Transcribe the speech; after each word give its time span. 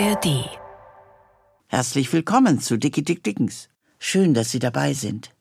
ARD. 0.00 0.48
Herzlich 1.66 2.12
willkommen 2.12 2.60
zu 2.60 2.78
Dicky 2.78 3.02
Dick 3.02 3.24
Dickens. 3.24 3.68
Schön, 3.98 4.32
dass 4.32 4.52
Sie 4.52 4.60
dabei 4.60 4.94
sind. 4.94 5.34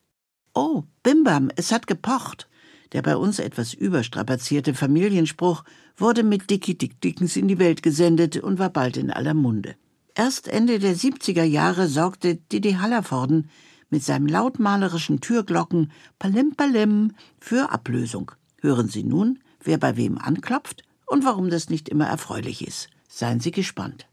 Oh, 0.55 0.81
Bimbam, 1.03 1.51
es 1.55 1.71
hat 1.71 1.85
gepocht. 1.85 2.49
Der 2.91 3.03
bei 3.03 3.15
uns 3.17 3.37
etwas 3.37 3.75
überstrapazierte 3.75 4.73
Familienspruch 4.73 5.63
wurde 5.95 6.23
mit 6.23 6.49
Dicky 6.49 6.75
Dick 6.75 6.99
Dickens 7.01 7.35
in 7.35 7.47
die 7.47 7.59
Welt 7.59 7.83
gesendet 7.83 8.37
und 8.37 8.57
war 8.57 8.71
bald 8.71 8.97
in 8.97 9.11
aller 9.11 9.35
Munde. 9.35 9.75
Erst 10.15 10.47
Ende 10.47 10.79
der 10.79 10.95
70er 10.95 11.43
Jahre 11.43 11.87
sorgte 11.87 12.37
Didi 12.37 12.77
Hallervorden 12.81 13.51
mit 13.91 14.03
seinem 14.03 14.25
lautmalerischen 14.25 15.21
Türglocken 15.21 15.91
Palim 16.17 16.55
Palim 16.55 17.11
für 17.39 17.71
Ablösung. 17.71 18.31
Hören 18.61 18.87
Sie 18.87 19.03
nun, 19.03 19.37
wer 19.63 19.77
bei 19.77 19.97
wem 19.97 20.17
anklopft 20.17 20.81
und 21.05 21.25
warum 21.25 21.51
das 21.51 21.69
nicht 21.69 21.89
immer 21.89 22.07
erfreulich 22.07 22.65
ist. 22.65 22.89
Seien 23.07 23.39
Sie 23.39 23.51
gespannt. 23.51 24.07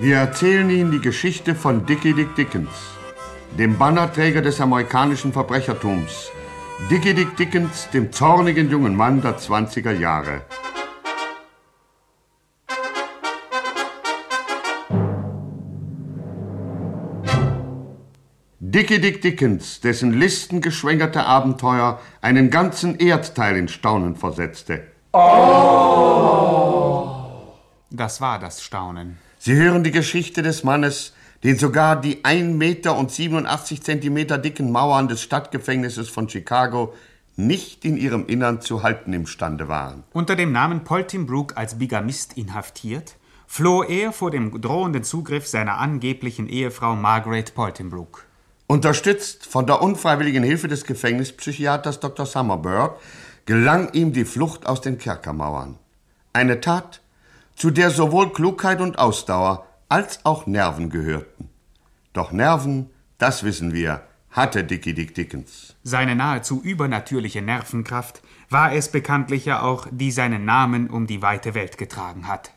Wir 0.00 0.16
erzählen 0.16 0.68
Ihnen 0.68 0.90
die 0.90 1.00
Geschichte 1.00 1.54
von 1.54 1.86
Dickie 1.86 2.12
Dick 2.12 2.34
Dickens, 2.34 2.70
dem 3.56 3.78
Bannerträger 3.78 4.42
des 4.42 4.60
amerikanischen 4.60 5.32
Verbrechertums. 5.32 6.30
Dickie 6.90 7.14
Dick 7.14 7.36
Dickens, 7.36 7.88
dem 7.92 8.10
zornigen 8.10 8.68
jungen 8.68 8.96
Mann 8.96 9.22
der 9.22 9.38
20er 9.38 9.92
Jahre. 9.92 10.42
Dickie 18.74 19.00
Dick 19.02 19.20
Dickens, 19.20 19.80
dessen 19.80 20.14
listengeschwängerte 20.14 21.26
Abenteuer 21.26 22.00
einen 22.22 22.48
ganzen 22.48 22.98
Erdteil 22.98 23.58
in 23.58 23.68
Staunen 23.68 24.16
versetzte. 24.16 24.84
Das 27.90 28.22
war 28.22 28.38
das 28.38 28.62
Staunen. 28.62 29.18
Sie 29.38 29.56
hören 29.56 29.84
die 29.84 29.90
Geschichte 29.90 30.40
des 30.40 30.64
Mannes, 30.64 31.12
den 31.44 31.58
sogar 31.58 32.00
die 32.00 32.24
1 32.24 32.56
Meter 32.56 32.96
und 32.96 33.10
87 33.10 33.82
Zentimeter 33.82 34.38
dicken 34.38 34.72
Mauern 34.72 35.06
des 35.06 35.20
Stadtgefängnisses 35.20 36.08
von 36.08 36.30
Chicago 36.30 36.94
nicht 37.36 37.84
in 37.84 37.98
ihrem 37.98 38.24
Innern 38.24 38.62
zu 38.62 38.82
halten 38.82 39.12
imstande 39.12 39.68
waren. 39.68 40.04
Unter 40.14 40.34
dem 40.34 40.50
Namen 40.50 40.82
Poltimbrook 40.82 41.58
als 41.58 41.78
Bigamist 41.78 42.38
inhaftiert, 42.38 43.16
floh 43.46 43.82
er 43.82 44.12
vor 44.12 44.30
dem 44.30 44.62
drohenden 44.62 45.04
Zugriff 45.04 45.46
seiner 45.46 45.76
angeblichen 45.76 46.48
Ehefrau 46.48 46.96
Margaret 46.96 47.54
Poltimbrook. 47.54 48.31
Unterstützt 48.72 49.44
von 49.44 49.66
der 49.66 49.82
unfreiwilligen 49.82 50.42
Hilfe 50.42 50.66
des 50.66 50.86
Gefängnispsychiaters 50.86 52.00
Dr. 52.00 52.24
Summerbird 52.24 52.98
gelang 53.44 53.92
ihm 53.92 54.14
die 54.14 54.24
Flucht 54.24 54.64
aus 54.64 54.80
den 54.80 54.96
Kerkermauern. 54.96 55.78
Eine 56.32 56.58
Tat, 56.58 57.02
zu 57.54 57.70
der 57.70 57.90
sowohl 57.90 58.32
Klugheit 58.32 58.80
und 58.80 58.98
Ausdauer 58.98 59.66
als 59.90 60.24
auch 60.24 60.46
Nerven 60.46 60.88
gehörten. 60.88 61.50
Doch 62.14 62.32
Nerven, 62.32 62.88
das 63.18 63.44
wissen 63.44 63.74
wir, 63.74 64.04
hatte 64.30 64.64
Dickie 64.64 64.94
Dick 64.94 65.14
Dickens. 65.14 65.76
Seine 65.82 66.16
nahezu 66.16 66.62
übernatürliche 66.62 67.42
Nervenkraft 67.42 68.22
war 68.48 68.72
es 68.72 68.90
bekanntlich 68.90 69.44
ja 69.44 69.60
auch, 69.60 69.86
die 69.90 70.10
seinen 70.10 70.46
Namen 70.46 70.88
um 70.88 71.06
die 71.06 71.20
weite 71.20 71.54
Welt 71.54 71.76
getragen 71.76 72.26
hat. 72.26 72.54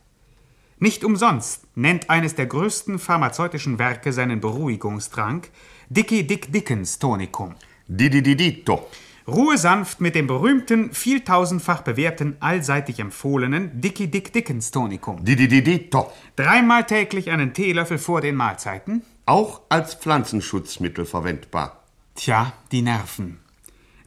Nicht 0.80 1.04
umsonst 1.04 1.68
nennt 1.76 2.10
eines 2.10 2.36
der 2.36 2.46
größten 2.46 3.00
pharmazeutischen 3.00 3.80
Werke 3.80 4.14
seinen 4.14 4.40
Beruhigungstrank 4.40 5.50
Dickie 5.90 6.26
Dick 6.26 6.52
Dickens 6.52 6.98
Tonikum. 6.98 7.54
Didididito. 7.88 8.88
Ruhe 9.28 9.56
sanft 9.60 10.02
mit 10.02 10.16
dem 10.16 10.26
berühmten, 10.26 10.92
vieltausendfach 10.94 11.84
bewährten, 11.84 12.38
allseitig 12.40 13.00
empfohlenen 13.00 13.82
Dickie 13.82 14.08
Dick 14.08 14.34
Dickens 14.34 14.72
Tonikum. 14.72 15.24
Didididito. 15.24 16.12
Dreimal 16.36 16.86
täglich 16.86 17.30
einen 17.30 17.54
Teelöffel 17.54 18.00
vor 18.00 18.22
den 18.22 18.34
Mahlzeiten. 18.36 19.04
Auch 19.28 19.62
als 19.70 19.94
Pflanzenschutzmittel 19.94 21.06
verwendbar. 21.06 21.84
Tja, 22.16 22.54
die 22.72 22.82
Nerven. 22.82 23.38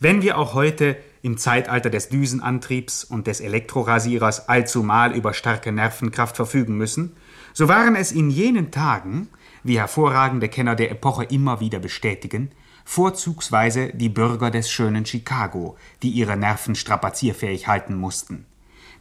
Wenn 0.01 0.21
wir 0.23 0.37
auch 0.37 0.55
heute 0.55 0.97
im 1.23 1.39
Zeitalter 1.39 1.91
des 1.91 2.09
Düsenantriebs 2.09 3.05
und 3.05 3.29
des 3.29 3.41
Elektrorasierers 3.41 4.49
allzumal 4.49 5.15
über 5.15 5.33
starke 5.33 5.71
Nervenkraft 5.71 6.35
verfügen 6.35 6.77
müssen, 6.77 7.15
so 7.53 7.69
waren 7.69 7.95
es 7.95 8.11
in 8.11 8.31
jenen 8.31 8.73
Tagen, 8.73 9.29
wie 9.63 9.79
hervorragende 9.79 10.49
Kenner 10.49 10.75
der 10.75 10.91
Epoche 10.91 11.25
immer 11.25 11.61
wieder 11.61 11.79
bestätigen, 11.79 12.51
vorzugsweise 12.85 13.89
die 13.93 14.09
Bürger 14.09 14.51
des 14.51 14.71
schönen 14.71 15.05
Chicago, 15.05 15.77
die 16.03 16.11
ihre 16.11 16.37
Nerven 16.37 16.75
strapazierfähig 16.75 17.69
halten 17.69 17.95
mussten. 17.95 18.47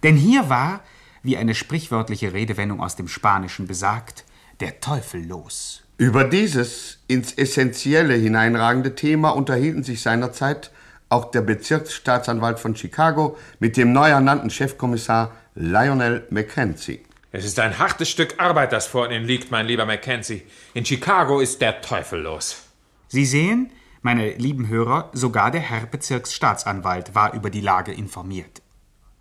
Denn 0.04 0.16
hier 0.16 0.50
war, 0.50 0.82
wie 1.24 1.38
eine 1.38 1.56
sprichwörtliche 1.56 2.34
Redewendung 2.34 2.82
aus 2.82 2.96
dem 2.96 3.08
Spanischen 3.08 3.68
besagt, 3.68 4.26
der 4.60 4.80
Teufel 4.80 5.26
los. 5.26 5.84
Über 5.98 6.24
dieses 6.24 7.00
ins 7.08 7.34
Essentielle 7.34 8.14
hineinragende 8.14 8.94
Thema 8.94 9.30
unterhielten 9.30 9.84
sich 9.84 10.02
seinerzeit 10.02 10.72
auch 11.10 11.32
der 11.32 11.42
Bezirksstaatsanwalt 11.42 12.60
von 12.60 12.76
Chicago 12.76 13.38
mit 13.60 13.78
dem 13.78 13.94
neu 13.94 14.10
ernannten 14.10 14.50
Chefkommissar 14.50 15.32
Lionel 15.56 16.28
Mackenzie. 16.30 17.07
Es 17.38 17.46
ist 17.46 17.60
ein 17.60 17.78
hartes 17.78 18.10
Stück 18.10 18.34
Arbeit, 18.40 18.74
das 18.74 18.88
vor 18.88 19.12
Ihnen 19.12 19.24
liegt, 19.24 19.52
mein 19.52 19.68
lieber 19.68 19.86
Mackenzie. 19.86 20.42
In 20.74 20.84
Chicago 20.84 21.40
ist 21.40 21.62
der 21.62 21.82
Teufel 21.82 22.22
los. 22.22 22.64
Sie 23.10 23.28
sehen, 23.28 23.72
meine 24.02 24.32
lieben 24.32 24.70
Hörer, 24.70 25.12
sogar 25.14 25.52
der 25.52 25.62
Herr 25.62 25.86
Bezirksstaatsanwalt 25.86 27.14
war 27.14 27.36
über 27.36 27.52
die 27.52 27.62
Lage 27.62 27.94
informiert. 27.94 28.64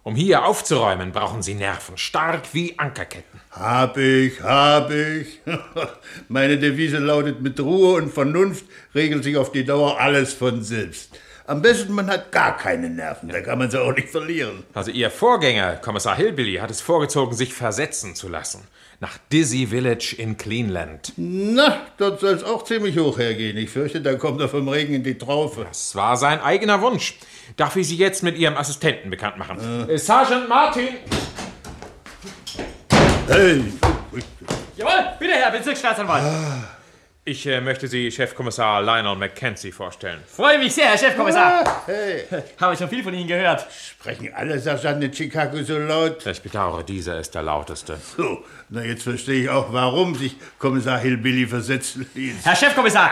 Um 0.03 0.15
hier 0.15 0.47
aufzuräumen, 0.47 1.13
brauchen 1.13 1.43
Sie 1.43 1.53
Nerven, 1.53 1.99
stark 1.99 2.55
wie 2.55 2.79
Ankerketten. 2.79 3.39
Hab 3.51 3.99
ich, 3.99 4.41
hab 4.41 4.91
ich. 4.91 5.43
Meine 6.29 6.57
Devise 6.57 6.97
lautet, 6.97 7.43
mit 7.43 7.61
Ruhe 7.61 7.97
und 7.97 8.11
Vernunft 8.15 8.65
regelt 8.95 9.25
sich 9.25 9.37
auf 9.37 9.53
die 9.53 9.67
Dauer 9.67 10.01
alles 10.01 10.33
von 10.33 10.63
selbst. 10.63 11.19
Am 11.49 11.63
besten, 11.63 11.95
man 11.95 12.09
hat 12.09 12.33
gar 12.33 12.57
keine 12.57 12.91
Nerven, 12.91 13.29
da 13.29 13.41
kann 13.41 13.59
man 13.59 13.71
sie 13.71 13.81
auch 13.81 13.93
nicht 13.95 14.09
verlieren. 14.09 14.65
Also 14.75 14.91
Ihr 14.91 15.11
Vorgänger, 15.11 15.77
Kommissar 15.77 16.17
Hillbilly, 16.17 16.57
hat 16.57 16.73
es 16.73 16.81
vorgezogen, 16.81 17.37
sich 17.37 17.55
versetzen 17.55 18.17
zu 18.17 18.29
lassen. 18.29 18.67
Nach 18.99 19.17
Dizzy 19.31 19.69
Village 19.69 20.17
in 20.19 20.37
Cleanland. 20.39 21.13
Na, 21.17 21.83
dort 21.99 22.19
soll 22.19 22.35
es 22.35 22.43
auch 22.43 22.65
ziemlich 22.65 22.99
hoch 22.99 23.19
hergehen. 23.19 23.57
Ich 23.59 23.71
fürchte, 23.71 24.01
da 24.01 24.15
kommt 24.15 24.41
er 24.41 24.49
vom 24.49 24.67
Regen 24.69 24.95
in 24.95 25.05
die 25.05 25.19
Traufe. 25.19 25.67
Das 25.69 25.95
war 25.95 26.17
sein 26.17 26.41
eigener 26.41 26.81
Wunsch. 26.81 27.17
Darf 27.57 27.77
ich 27.77 27.87
Sie 27.87 27.97
jetzt 27.97 28.25
mit 28.25 28.37
Ihrem 28.39 28.57
Assistenten 28.57 29.11
bekannt 29.11 29.37
machen? 29.37 29.89
Äh. 29.89 29.99
Sergeant 29.99 30.49
Martin! 30.49 30.89
Hey! 33.29 33.63
Jawohl, 34.77 34.93
bitte, 35.21 35.33
Herr 35.35 35.53
Bezirksstaatsanwalt. 35.53 36.25
Ich 37.29 37.45
äh, 37.45 37.61
möchte 37.61 37.89
Sie 37.89 38.09
Chefkommissar 38.13 38.81
Lionel 38.83 39.17
Mackenzie 39.17 39.73
vorstellen. 39.73 40.21
Freue 40.29 40.61
mich 40.61 40.73
sehr, 40.73 40.85
Herr 40.91 40.97
Chefkommissar. 40.97 41.83
Hey! 41.85 42.23
Habe 42.61 42.77
schon 42.77 42.89
viel 42.89 43.03
von 43.03 43.13
Ihnen 43.13 43.27
gehört. 43.27 43.67
Sprechen 43.69 44.33
alle 44.33 44.61
Sergeanten 44.61 45.03
in 45.03 45.13
Chicago 45.13 45.61
so 45.65 45.77
laut? 45.77 46.25
Ich 46.25 46.41
bedauere, 46.41 46.85
dieser 46.85 47.19
ist 47.19 47.35
der 47.35 47.43
lauteste. 47.43 47.99
So, 48.17 48.45
na 48.69 48.85
jetzt 48.85 49.03
verstehe 49.03 49.43
ich 49.43 49.51
auch, 49.51 49.73
warum 49.73 50.15
sich 50.15 50.37
Kommissar 50.61 51.01
Hillbilly 51.01 51.49
versetzen 51.49 52.09
ließ. 52.15 52.45
Herr 52.45 52.55
Chefkommissar, 52.55 53.11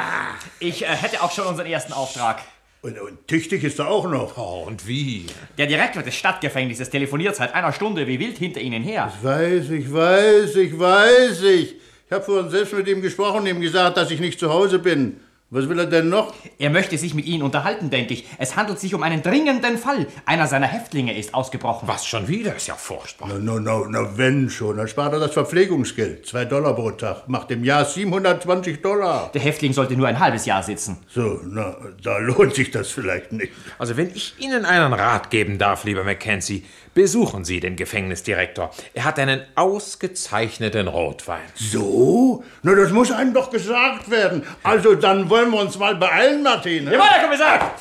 ich 0.61 0.85
äh, 0.85 0.87
hätte 0.87 1.21
auch 1.21 1.33
schon 1.33 1.49
unseren 1.49 1.67
ersten 1.67 1.93
Auftrag. 1.93 2.41
Und, 2.83 3.01
und 3.01 3.27
tüchtig 3.27 3.65
ist 3.65 3.81
er 3.81 3.89
auch 3.89 4.09
noch. 4.09 4.37
Oh, 4.37 4.63
und 4.69 4.87
wie? 4.87 5.27
Der 5.59 5.67
Direktor 5.67 6.05
des 6.05 6.15
Stadtgefängnisses 6.15 6.89
telefoniert 6.89 7.35
seit 7.35 7.53
einer 7.53 7.73
Stunde 7.73 8.07
wie 8.07 8.21
wild 8.21 8.39
hinter 8.39 8.61
Ihnen 8.61 8.85
her. 8.85 9.13
Ich 9.13 9.25
weiß, 9.25 9.71
ich 9.71 9.93
weiß, 9.93 10.55
ich 10.55 10.79
weiß, 10.79 11.43
ich. 11.43 11.84
Ich 12.07 12.13
habe 12.13 12.23
vorhin 12.23 12.51
selbst 12.51 12.75
mit 12.75 12.87
ihm 12.87 13.01
gesprochen 13.01 13.41
und 13.41 13.47
ihm 13.47 13.61
gesagt, 13.63 13.97
dass 13.97 14.11
ich 14.11 14.21
nicht 14.21 14.39
zu 14.39 14.53
Hause 14.53 14.79
bin. 14.79 15.21
Was 15.49 15.69
will 15.69 15.79
er 15.79 15.87
denn 15.87 16.09
noch? 16.09 16.35
Er 16.59 16.69
möchte 16.69 16.99
sich 16.99 17.15
mit 17.15 17.27
Ihnen 17.27 17.43
unterhalten, 17.43 17.89
denke 17.89 18.13
ich. 18.13 18.27
Es 18.39 18.57
handelt 18.57 18.81
sich 18.81 18.93
um 18.93 19.03
einen 19.03 19.23
dringenden 19.23 19.79
Fall. 19.79 20.07
Einer 20.27 20.49
seiner 20.49 20.67
Häftlinge 20.67 21.17
ist 21.17 21.33
ausgebrochen. 21.33 21.87
Was 21.87 22.07
schon 22.07 22.27
wieder? 22.29 22.57
Ist 22.57 22.67
ja 22.67 22.75
furchtbar. 22.75 23.29
Na, 23.31 23.39
na, 23.39 23.61
na, 23.61 23.87
na, 23.89 24.19
wenn 24.19 24.51
schon. 24.51 24.77
Dann 24.79 24.89
spart 24.89 25.13
er 25.13 25.21
das 25.21 25.33
Verpflegungsgeld. 25.33 26.27
Zwei 26.27 26.45
Dollar 26.45 26.75
pro 26.75 26.91
Tag. 26.91 27.29
Macht 27.29 27.53
im 27.53 27.63
Jahr 27.63 27.85
720 27.85 28.83
Dollar. 28.83 29.31
Der 29.33 29.41
Häftling 29.41 29.73
sollte 29.73 29.97
nur 29.97 30.09
ein 30.09 30.19
halbes 30.19 30.45
Jahr 30.45 30.63
sitzen. 30.63 30.97
So, 31.09 31.41
na, 31.45 31.77
da 32.03 32.19
lohnt 32.19 32.55
sich 32.55 32.71
das 32.73 32.91
vielleicht 32.91 33.31
nicht. 33.33 33.53
Also, 33.79 33.97
wenn 33.97 34.11
ich 34.15 34.35
Ihnen 34.41 34.65
einen 34.65 34.93
Rat 34.93 35.31
geben 35.31 35.59
darf, 35.59 35.85
lieber 35.85 36.05
Mackenzie, 36.05 36.65
besuchen 36.95 37.45
Sie 37.45 37.61
den 37.61 37.77
Gefängnisdirektor. 37.77 38.71
Er 38.95 39.05
hat 39.05 39.19
einen 39.19 39.43
ausgezeichneten 39.55 40.89
Rotwein. 40.89 41.43
So? 41.55 42.45
Na, 42.63 42.75
das 42.75 42.91
muss 42.91 43.11
einem 43.11 43.35
doch 43.35 43.51
gesagt 43.51 44.11
werden. 44.11 44.45
Also, 44.63 44.95
dann 44.95 45.29
wollen 45.29 45.51
wir 45.51 45.61
uns 45.61 45.79
mal 45.79 45.97
beeilen, 45.97 46.43
Martin. 46.43 46.85
ne? 46.85 46.93
Jawohl, 46.93 47.07
Herr 47.09 47.23
Kommissar! 47.25 47.75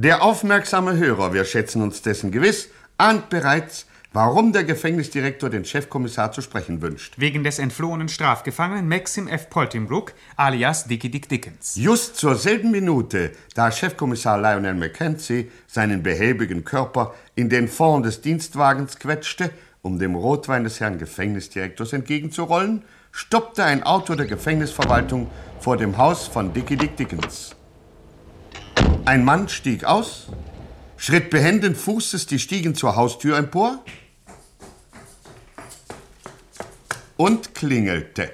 Der 0.00 0.22
aufmerksame 0.22 0.96
Hörer, 0.96 1.34
wir 1.34 1.44
schätzen 1.44 1.82
uns 1.82 2.02
dessen 2.02 2.30
gewiss, 2.30 2.68
ahnt 2.98 3.30
bereits, 3.30 3.86
warum 4.12 4.52
der 4.52 4.62
Gefängnisdirektor 4.62 5.50
den 5.50 5.64
Chefkommissar 5.64 6.30
zu 6.30 6.40
sprechen 6.40 6.80
wünscht. 6.80 7.14
Wegen 7.16 7.42
des 7.42 7.58
entflohenen 7.58 8.08
Strafgefangenen 8.08 8.86
Maxim 8.86 9.26
F. 9.26 9.50
Poltingbrook 9.50 10.12
alias 10.36 10.84
Dickie 10.84 11.08
Dick 11.08 11.28
Dickens. 11.28 11.74
Just 11.74 12.14
zur 12.14 12.36
selben 12.36 12.70
Minute, 12.70 13.32
da 13.56 13.72
Chefkommissar 13.72 14.40
Lionel 14.40 14.74
Mackenzie 14.74 15.50
seinen 15.66 16.04
behäbigen 16.04 16.64
Körper 16.64 17.12
in 17.34 17.48
den 17.48 17.66
Fond 17.66 18.06
des 18.06 18.20
Dienstwagens 18.20 19.00
quetschte, 19.00 19.50
um 19.82 19.98
dem 19.98 20.14
Rotwein 20.14 20.62
des 20.62 20.78
Herrn 20.78 20.98
Gefängnisdirektors 20.98 21.92
entgegenzurollen, 21.92 22.84
stoppte 23.10 23.64
ein 23.64 23.82
Auto 23.82 24.14
der 24.14 24.26
Gefängnisverwaltung 24.26 25.28
vor 25.58 25.76
dem 25.76 25.98
Haus 25.98 26.28
von 26.28 26.52
Dickie 26.52 26.76
Dick 26.76 26.96
Dickens. 26.96 27.56
Ein 29.04 29.24
Mann 29.24 29.48
stieg 29.48 29.84
aus, 29.84 30.26
schritt 30.98 31.30
behenden 31.30 31.74
Fußes 31.74 32.26
die 32.26 32.38
Stiegen 32.38 32.74
zur 32.74 32.94
Haustür 32.94 33.38
empor 33.38 33.82
und 37.16 37.54
klingelte. 37.54 38.30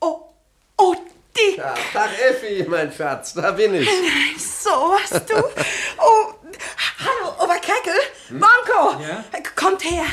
Oh, 0.00 0.32
oh, 0.76 0.94
Dick. 1.36 1.56
Ja, 1.58 1.74
Tag 1.92 2.10
Effi, 2.30 2.64
mein 2.68 2.92
Schatz, 2.92 3.34
da 3.34 3.50
bin 3.50 3.74
ich. 3.74 3.88
So 4.38 4.70
was 4.70 5.10
du. 5.26 5.34
Oh, 5.98 6.34
hallo, 6.98 7.44
Oberkreckel. 7.44 7.94
Bonko. 8.30 9.02
Ja? 9.02 9.24
Kommt 9.56 9.84
her. 9.84 10.04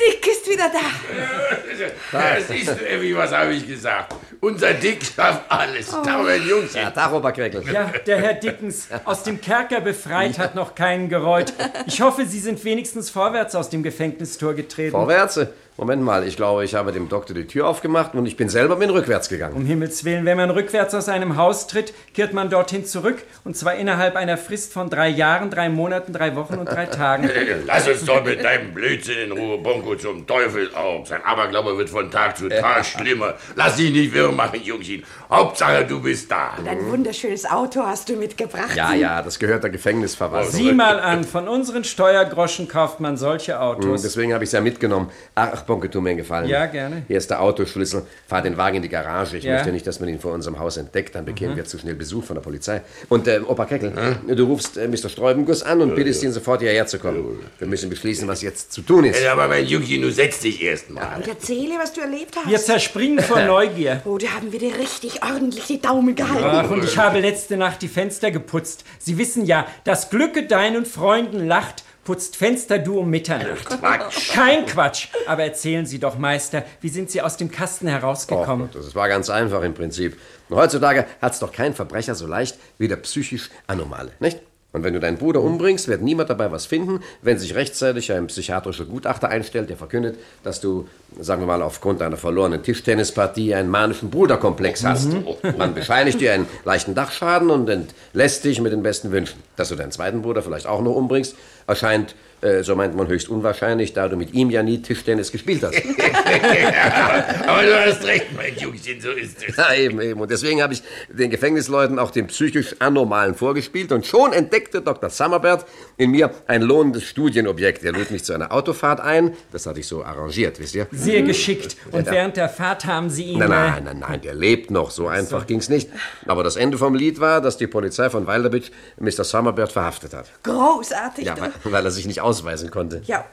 Dick 0.00 0.26
ist 0.26 0.48
wieder 0.48 0.70
da. 0.70 2.18
Ja, 2.18 2.40
siehst 2.40 2.68
du, 2.68 2.88
Effi, 2.88 3.16
was 3.16 3.32
habe 3.32 3.52
ich 3.52 3.66
gesagt? 3.66 4.14
Unser 4.40 4.72
Dick 4.72 5.04
schafft 5.04 5.42
alles. 5.50 5.92
Oh. 5.92 6.02
Da, 6.02 6.18
mein 6.18 6.46
Jungchen. 6.46 6.80
Ja, 6.80 6.90
Tag, 6.90 7.12
Oberkreckel. 7.12 7.62
Ja, 7.70 7.92
der 8.06 8.18
Herr 8.18 8.34
Dickens 8.34 8.88
aus 9.04 9.22
dem 9.22 9.40
Kerker 9.40 9.80
befreit 9.80 10.38
hat 10.38 10.54
noch 10.54 10.74
keinen 10.74 11.08
gereut. 11.08 11.52
Ich 11.86 12.00
hoffe, 12.00 12.24
Sie 12.24 12.40
sind 12.40 12.64
wenigstens 12.64 13.10
vorwärts 13.10 13.54
aus 13.54 13.68
dem 13.68 13.82
Gefängnistor 13.82 14.54
getreten. 14.54 14.92
Vorwärts? 14.92 15.38
Moment 15.80 16.02
mal, 16.02 16.26
ich 16.28 16.36
glaube, 16.36 16.62
ich 16.62 16.74
habe 16.74 16.92
dem 16.92 17.08
Doktor 17.08 17.32
die 17.32 17.46
Tür 17.46 17.66
aufgemacht 17.66 18.14
und 18.14 18.26
ich 18.26 18.36
bin 18.36 18.50
selber 18.50 18.76
bin 18.76 18.90
rückwärts 18.90 19.30
gegangen. 19.30 19.56
Um 19.56 19.64
Himmels 19.64 20.04
Willen, 20.04 20.26
wenn 20.26 20.36
man 20.36 20.50
rückwärts 20.50 20.94
aus 20.94 21.08
einem 21.08 21.38
Haus 21.38 21.68
tritt, 21.68 21.94
kehrt 22.12 22.34
man 22.34 22.50
dorthin 22.50 22.84
zurück. 22.84 23.16
Und 23.44 23.56
zwar 23.56 23.76
innerhalb 23.76 24.14
einer 24.14 24.36
Frist 24.36 24.74
von 24.74 24.90
drei 24.90 25.08
Jahren, 25.08 25.48
drei 25.48 25.70
Monaten, 25.70 26.12
drei 26.12 26.36
Wochen 26.36 26.56
und 26.56 26.66
drei 26.66 26.84
Tagen. 26.84 27.30
Lass 27.66 27.88
uns 27.88 28.04
doch 28.04 28.22
mit 28.22 28.44
deinem 28.44 28.74
Blödsinn 28.74 29.30
in 29.30 29.32
Ruhe, 29.32 29.56
Bonko, 29.56 29.94
zum 29.96 30.26
Teufel 30.26 30.68
auch. 30.74 31.06
Sein 31.06 31.24
Aberglaube 31.24 31.78
wird 31.78 31.88
von 31.88 32.10
Tag 32.10 32.36
zu 32.36 32.50
Tag 32.50 32.84
schlimmer. 32.84 33.36
Lass 33.56 33.76
dich 33.76 33.90
nicht 33.90 34.12
wirr 34.12 34.32
machen, 34.32 34.60
Jungchen. 34.62 35.02
Hauptsache, 35.30 35.86
du 35.86 36.02
bist 36.02 36.30
da. 36.30 36.58
Ein 36.68 36.90
wunderschönes 36.90 37.50
Auto 37.50 37.80
hast 37.86 38.10
du 38.10 38.16
mitgebracht. 38.16 38.76
Ja, 38.76 38.92
ja, 38.92 39.22
das 39.22 39.38
gehört 39.38 39.62
der 39.62 39.70
Gefängnisverwaltung. 39.70 40.52
Sieh 40.52 40.72
mal 40.72 41.00
an, 41.00 41.24
von 41.24 41.48
unseren 41.48 41.84
Steuergroschen 41.84 42.68
kauft 42.68 43.00
man 43.00 43.16
solche 43.16 43.54
Hm, 43.54 43.60
Autos. 43.62 44.02
Deswegen 44.02 44.34
habe 44.34 44.44
ich 44.44 44.48
es 44.48 44.52
ja 44.52 44.60
mitgenommen. 44.60 45.10
Ach, 45.34 45.64
Bonke, 45.70 45.88
tu 45.88 46.00
mir 46.00 46.10
einen 46.10 46.18
Gefallen. 46.18 46.48
Ja, 46.48 46.66
gerne. 46.66 47.04
Hier 47.06 47.16
ist 47.16 47.30
der 47.30 47.40
Autoschlüssel. 47.40 48.02
Fahr 48.26 48.42
den 48.42 48.56
Wagen 48.56 48.78
in 48.78 48.82
die 48.82 48.88
Garage. 48.88 49.36
Ich 49.36 49.44
Ja. 49.44 49.54
möchte 49.54 49.70
nicht, 49.70 49.86
dass 49.86 50.00
man 50.00 50.08
ihn 50.08 50.18
vor 50.18 50.32
unserem 50.32 50.58
Haus 50.58 50.76
entdeckt. 50.76 51.14
Dann 51.14 51.24
bekämen 51.24 51.52
Mhm. 51.52 51.58
wir 51.58 51.64
zu 51.64 51.78
schnell 51.78 51.94
Besuch 51.94 52.24
von 52.24 52.34
der 52.34 52.42
Polizei. 52.42 52.82
Und, 53.08 53.28
äh, 53.28 53.40
Opa 53.46 53.66
Keckel, 53.66 53.92
du 54.26 54.44
rufst 54.46 54.76
äh, 54.76 54.88
Mr. 54.88 55.08
Sträubenguss 55.08 55.62
an 55.62 55.80
und 55.80 55.94
bittest 55.94 56.24
ihn 56.24 56.32
sofort 56.32 56.60
hierher 56.60 56.86
zu 56.88 56.98
kommen. 56.98 57.38
Wir 57.60 57.68
müssen 57.68 57.88
beschließen, 57.88 58.26
was 58.26 58.42
jetzt 58.42 58.72
zu 58.72 58.82
tun 58.82 59.04
ist. 59.04 59.22
Ja, 59.22 59.32
aber 59.34 59.46
mein 59.46 59.64
Jungchen, 59.64 60.02
du 60.02 60.10
setz 60.10 60.40
dich 60.40 60.60
erst 60.60 60.90
mal. 60.90 61.16
Und 61.18 61.28
erzähle, 61.28 61.74
was 61.78 61.92
du 61.92 62.00
erlebt 62.00 62.34
hast. 62.36 62.48
Wir 62.50 62.58
zerspringen 62.58 63.20
vor 63.20 63.40
Neugier. 63.40 64.02
Oh, 64.06 64.18
da 64.18 64.26
haben 64.30 64.50
wir 64.50 64.58
dir 64.58 64.76
richtig 64.76 65.22
ordentlich 65.22 65.66
die 65.66 65.80
Daumen 65.80 66.16
gehalten. 66.16 66.42
Ach, 66.44 66.68
und 66.68 66.82
ich 66.82 66.98
habe 66.98 67.20
letzte 67.20 67.56
Nacht 67.56 67.80
die 67.82 67.88
Fenster 67.88 68.32
geputzt. 68.32 68.82
Sie 68.98 69.18
wissen 69.18 69.44
ja, 69.46 69.68
das 69.84 70.10
Glücke 70.10 70.46
deinen 70.48 70.84
Freunden 70.84 71.46
lacht, 71.46 71.84
putzt 72.10 72.36
Fenster 72.36 72.80
du 72.80 72.98
um 72.98 73.08
Mitternacht. 73.08 73.66
Quatsch. 73.66 74.32
Kein 74.32 74.66
Quatsch. 74.66 75.06
Aber 75.28 75.44
erzählen 75.44 75.86
Sie 75.86 76.00
doch, 76.00 76.18
Meister, 76.18 76.64
wie 76.80 76.88
sind 76.88 77.08
Sie 77.08 77.22
aus 77.22 77.36
dem 77.36 77.52
Kasten 77.52 77.86
herausgekommen? 77.86 78.68
das 78.72 78.96
war 78.96 79.08
ganz 79.08 79.30
einfach 79.30 79.62
im 79.62 79.74
Prinzip. 79.74 80.18
Heutzutage 80.50 81.06
hat's 81.22 81.38
doch 81.38 81.52
kein 81.52 81.72
Verbrecher 81.72 82.16
so 82.16 82.26
leicht 82.26 82.58
wie 82.78 82.88
der 82.88 82.96
psychisch 82.96 83.48
Anormale, 83.68 84.10
nicht? 84.18 84.40
Und 84.72 84.84
wenn 84.84 84.94
du 84.94 85.00
deinen 85.00 85.18
Bruder 85.18 85.42
umbringst, 85.42 85.88
wird 85.88 86.00
niemand 86.00 86.30
dabei 86.30 86.52
was 86.52 86.66
finden, 86.66 87.00
wenn 87.22 87.38
sich 87.38 87.56
rechtzeitig 87.56 88.12
ein 88.12 88.28
psychiatrischer 88.28 88.84
Gutachter 88.84 89.28
einstellt, 89.28 89.68
der 89.68 89.76
verkündet, 89.76 90.16
dass 90.44 90.60
du, 90.60 90.88
sagen 91.18 91.42
wir 91.42 91.46
mal, 91.46 91.62
aufgrund 91.62 92.02
einer 92.02 92.16
verlorenen 92.16 92.62
Tischtennispartie 92.62 93.54
einen 93.54 93.68
manischen 93.68 94.10
Bruderkomplex 94.10 94.84
hast. 94.84 95.08
Man 95.56 95.74
bescheinigt 95.74 96.20
dir 96.20 96.32
einen 96.32 96.46
leichten 96.64 96.94
Dachschaden 96.94 97.50
und 97.50 97.68
entlässt 97.68 98.44
dich 98.44 98.60
mit 98.60 98.72
den 98.72 98.82
besten 98.84 99.10
Wünschen. 99.10 99.40
Dass 99.56 99.70
du 99.70 99.74
deinen 99.74 99.90
zweiten 99.90 100.22
Bruder 100.22 100.42
vielleicht 100.42 100.66
auch 100.66 100.82
noch 100.82 100.94
umbringst, 100.94 101.34
erscheint, 101.66 102.14
äh, 102.42 102.62
so 102.62 102.74
meint 102.76 102.96
man, 102.96 103.06
höchst 103.08 103.28
unwahrscheinlich, 103.28 103.92
da 103.92 104.08
du 104.08 104.16
mit 104.16 104.32
ihm 104.34 104.50
ja 104.50 104.62
nie 104.62 104.80
Tischtennis 104.82 105.30
gespielt 105.32 105.62
hast. 105.62 105.74
Aber 107.46 107.62
du 107.62 107.86
hast 107.86 108.04
recht, 108.04 108.26
mein 108.36 108.56
Jungchen, 108.56 109.00
so 109.00 109.10
ist 109.10 109.36
es. 109.46 109.56
Ja, 109.56 109.74
eben, 109.74 110.00
eben. 110.00 110.20
Und 110.20 110.30
deswegen 110.30 110.62
habe 110.62 110.72
ich 110.72 110.82
den 111.08 111.30
Gefängnisleuten 111.30 111.98
auch 111.98 112.10
den 112.10 112.26
psychisch 112.28 112.76
Anormalen 112.78 113.34
vorgespielt 113.34 113.92
und 113.92 114.06
schon 114.06 114.32
entdeckte 114.32 114.80
Dr. 114.82 115.10
Summerbird 115.10 115.64
in 115.96 116.10
mir 116.10 116.30
ein 116.46 116.62
lohnendes 116.62 117.04
Studienobjekt. 117.04 117.84
Er 117.84 117.92
lud 117.92 118.10
mich 118.10 118.24
zu 118.24 118.32
einer 118.32 118.52
Autofahrt 118.52 119.00
ein. 119.00 119.34
Das 119.52 119.66
hatte 119.66 119.80
ich 119.80 119.86
so 119.88 120.04
arrangiert, 120.04 120.58
wisst 120.60 120.74
ihr? 120.74 120.86
Sehr 120.92 121.22
geschickt. 121.22 121.76
Und 121.90 122.06
Ja. 122.06 122.12
während 122.12 122.36
der 122.36 122.48
Fahrt 122.48 122.84
haben 122.86 123.10
Sie 123.10 123.24
ihn... 123.24 123.38
Nein, 123.38 123.50
äh, 123.50 123.54
nein, 123.54 123.84
nein, 123.84 123.98
nein, 124.00 124.20
der 124.22 124.34
lebt 124.34 124.70
noch. 124.70 124.90
So 124.90 125.08
einfach 125.08 125.46
ging's 125.46 125.68
nicht. 125.68 125.88
Aber 126.26 126.42
das 126.44 126.56
Ende 126.56 126.78
vom 126.78 126.94
Lied 126.94 127.20
war, 127.20 127.40
dass 127.40 127.56
die 127.56 127.66
Polizei 127.66 128.10
von 128.10 128.26
Wilderbitch 128.26 128.70
Mr. 128.98 129.24
Summerbird 129.24 129.72
verhaftet 129.72 130.14
hat. 130.14 130.26
Großartig, 130.42 131.26
Ja, 131.26 131.36
weil, 131.38 131.52
weil 131.64 131.84
er 131.84 131.90
sich 131.90 132.06
nicht 132.06 132.20
ausweisen 132.30 132.70
konnte. 132.70 133.02
Ja, 133.06 133.24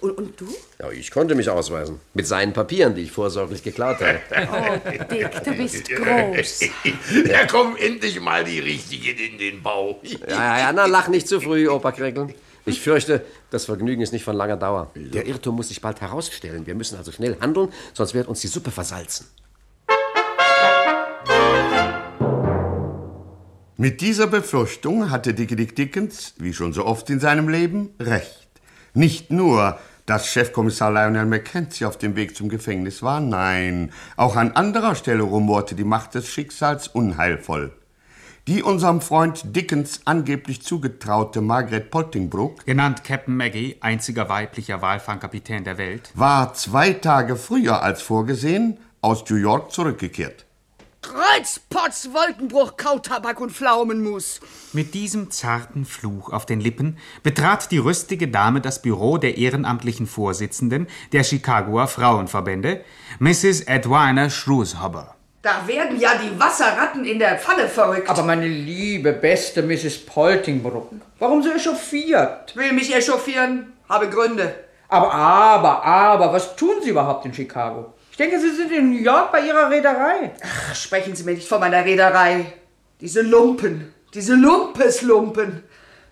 und, 0.00 0.10
und 0.18 0.40
du? 0.40 0.46
Ja, 0.78 0.90
ich 0.90 1.10
konnte 1.10 1.34
mich 1.34 1.48
ausweisen. 1.48 2.00
Mit 2.14 2.26
seinen 2.26 2.52
Papieren, 2.52 2.94
die 2.94 3.02
ich 3.02 3.12
vorsorglich 3.12 3.62
geklaut 3.62 3.98
hatte. 4.00 4.20
Oh, 4.52 4.90
Dick, 5.10 5.44
du 5.44 5.52
bist 5.52 5.88
groß. 5.88 6.60
Da 7.28 7.46
kommt 7.46 7.80
endlich 7.80 8.20
mal 8.20 8.44
die 8.44 8.58
Richtigen 8.60 9.16
in 9.18 9.38
den 9.38 9.62
Bau. 9.62 10.00
Ja, 10.02 10.18
ja, 10.28 10.58
ja, 10.58 10.72
na, 10.72 10.86
lach 10.86 11.08
nicht 11.08 11.28
zu 11.28 11.40
früh, 11.40 11.68
Opa 11.68 11.92
Kreckel. 11.92 12.34
Ich 12.66 12.80
fürchte, 12.80 13.24
das 13.50 13.64
Vergnügen 13.64 14.02
ist 14.02 14.12
nicht 14.12 14.24
von 14.24 14.36
langer 14.36 14.56
Dauer. 14.56 14.90
Der 14.94 15.26
Irrtum 15.26 15.56
muss 15.56 15.68
sich 15.68 15.80
bald 15.80 16.00
herausstellen. 16.00 16.66
Wir 16.66 16.74
müssen 16.74 16.96
also 16.96 17.10
schnell 17.10 17.36
handeln, 17.40 17.72
sonst 17.94 18.14
wird 18.14 18.28
uns 18.28 18.40
die 18.40 18.48
Suppe 18.48 18.70
versalzen. 18.70 19.26
Mit 23.80 24.02
dieser 24.02 24.26
Befürchtung 24.26 25.10
hatte 25.10 25.32
Dickie 25.32 25.56
Dick 25.56 25.74
Dickens, 25.74 26.34
wie 26.36 26.52
schon 26.52 26.74
so 26.74 26.84
oft 26.84 27.08
in 27.08 27.18
seinem 27.18 27.48
Leben, 27.48 27.88
recht. 27.98 28.50
Nicht 28.92 29.30
nur, 29.30 29.78
dass 30.04 30.26
Chefkommissar 30.26 30.92
Lionel 30.92 31.24
Mackenzie 31.24 31.86
auf 31.86 31.96
dem 31.96 32.14
Weg 32.14 32.36
zum 32.36 32.50
Gefängnis 32.50 33.02
war, 33.02 33.20
nein, 33.20 33.90
auch 34.18 34.36
an 34.36 34.52
anderer 34.52 34.94
Stelle 34.96 35.22
rumorte 35.22 35.74
die 35.74 35.84
Macht 35.84 36.14
des 36.14 36.28
Schicksals 36.28 36.88
unheilvoll. 36.88 37.72
Die 38.48 38.62
unserem 38.62 39.00
Freund 39.00 39.56
Dickens 39.56 40.02
angeblich 40.04 40.60
zugetraute 40.60 41.40
Margaret 41.40 41.90
Pottingbrook 41.90 42.66
Genannt 42.66 43.02
Captain 43.02 43.34
Maggie, 43.34 43.78
einziger 43.80 44.28
weiblicher 44.28 44.82
Walfangkapitän 44.82 45.64
der 45.64 45.78
Welt. 45.78 46.10
war 46.14 46.52
zwei 46.52 46.92
Tage 46.92 47.34
früher 47.34 47.82
als 47.82 48.02
vorgesehen 48.02 48.76
aus 49.00 49.24
New 49.30 49.36
York 49.36 49.72
zurückgekehrt. 49.72 50.44
Kreuzpotz, 51.02 52.10
Wolkenbruch, 52.12 52.76
Kautabak 52.76 53.40
und 53.40 53.52
Pflaumenmus. 53.52 54.40
Mit 54.72 54.94
diesem 54.94 55.30
zarten 55.30 55.84
Fluch 55.84 56.30
auf 56.30 56.46
den 56.46 56.60
Lippen 56.60 56.98
betrat 57.22 57.70
die 57.70 57.78
rüstige 57.78 58.28
Dame 58.28 58.60
das 58.60 58.82
Büro 58.82 59.16
der 59.16 59.38
ehrenamtlichen 59.38 60.06
Vorsitzenden 60.06 60.86
der 61.12 61.24
Chicagoer 61.24 61.86
Frauenverbände, 61.86 62.84
Mrs. 63.18 63.62
Edwina 63.62 64.28
Shrewshaber. 64.28 65.16
Da 65.42 65.66
werden 65.66 65.98
ja 65.98 66.10
die 66.16 66.38
Wasserratten 66.38 67.06
in 67.06 67.18
der 67.18 67.38
Pfanne 67.38 67.66
verrückt. 67.66 68.10
Aber 68.10 68.22
meine 68.22 68.46
liebe, 68.46 69.14
beste 69.14 69.62
Mrs. 69.62 70.04
Poltingbrook, 70.04 70.92
warum 71.18 71.42
so 71.42 71.50
echauffiert? 71.50 72.54
Will 72.54 72.72
mich 72.72 72.94
echauffieren, 72.94 73.72
habe 73.88 74.10
Gründe. 74.10 74.54
Aber, 74.88 75.14
aber, 75.14 75.82
aber, 75.82 76.32
was 76.32 76.56
tun 76.56 76.74
Sie 76.82 76.90
überhaupt 76.90 77.24
in 77.24 77.32
Chicago? 77.32 77.94
Ich 78.20 78.26
denke, 78.28 78.38
Sie 78.38 78.54
sind 78.54 78.70
in 78.70 78.90
New 78.90 78.98
York 78.98 79.32
bei 79.32 79.40
Ihrer 79.40 79.70
Reederei. 79.70 80.32
Ach, 80.42 80.74
sprechen 80.74 81.16
Sie 81.16 81.24
mir 81.24 81.32
nicht 81.32 81.48
von 81.48 81.58
meiner 81.58 81.86
Reederei. 81.86 82.52
Diese 83.00 83.22
Lumpen, 83.22 83.94
diese 84.12 84.34
Lumpeslumpen. 84.34 85.62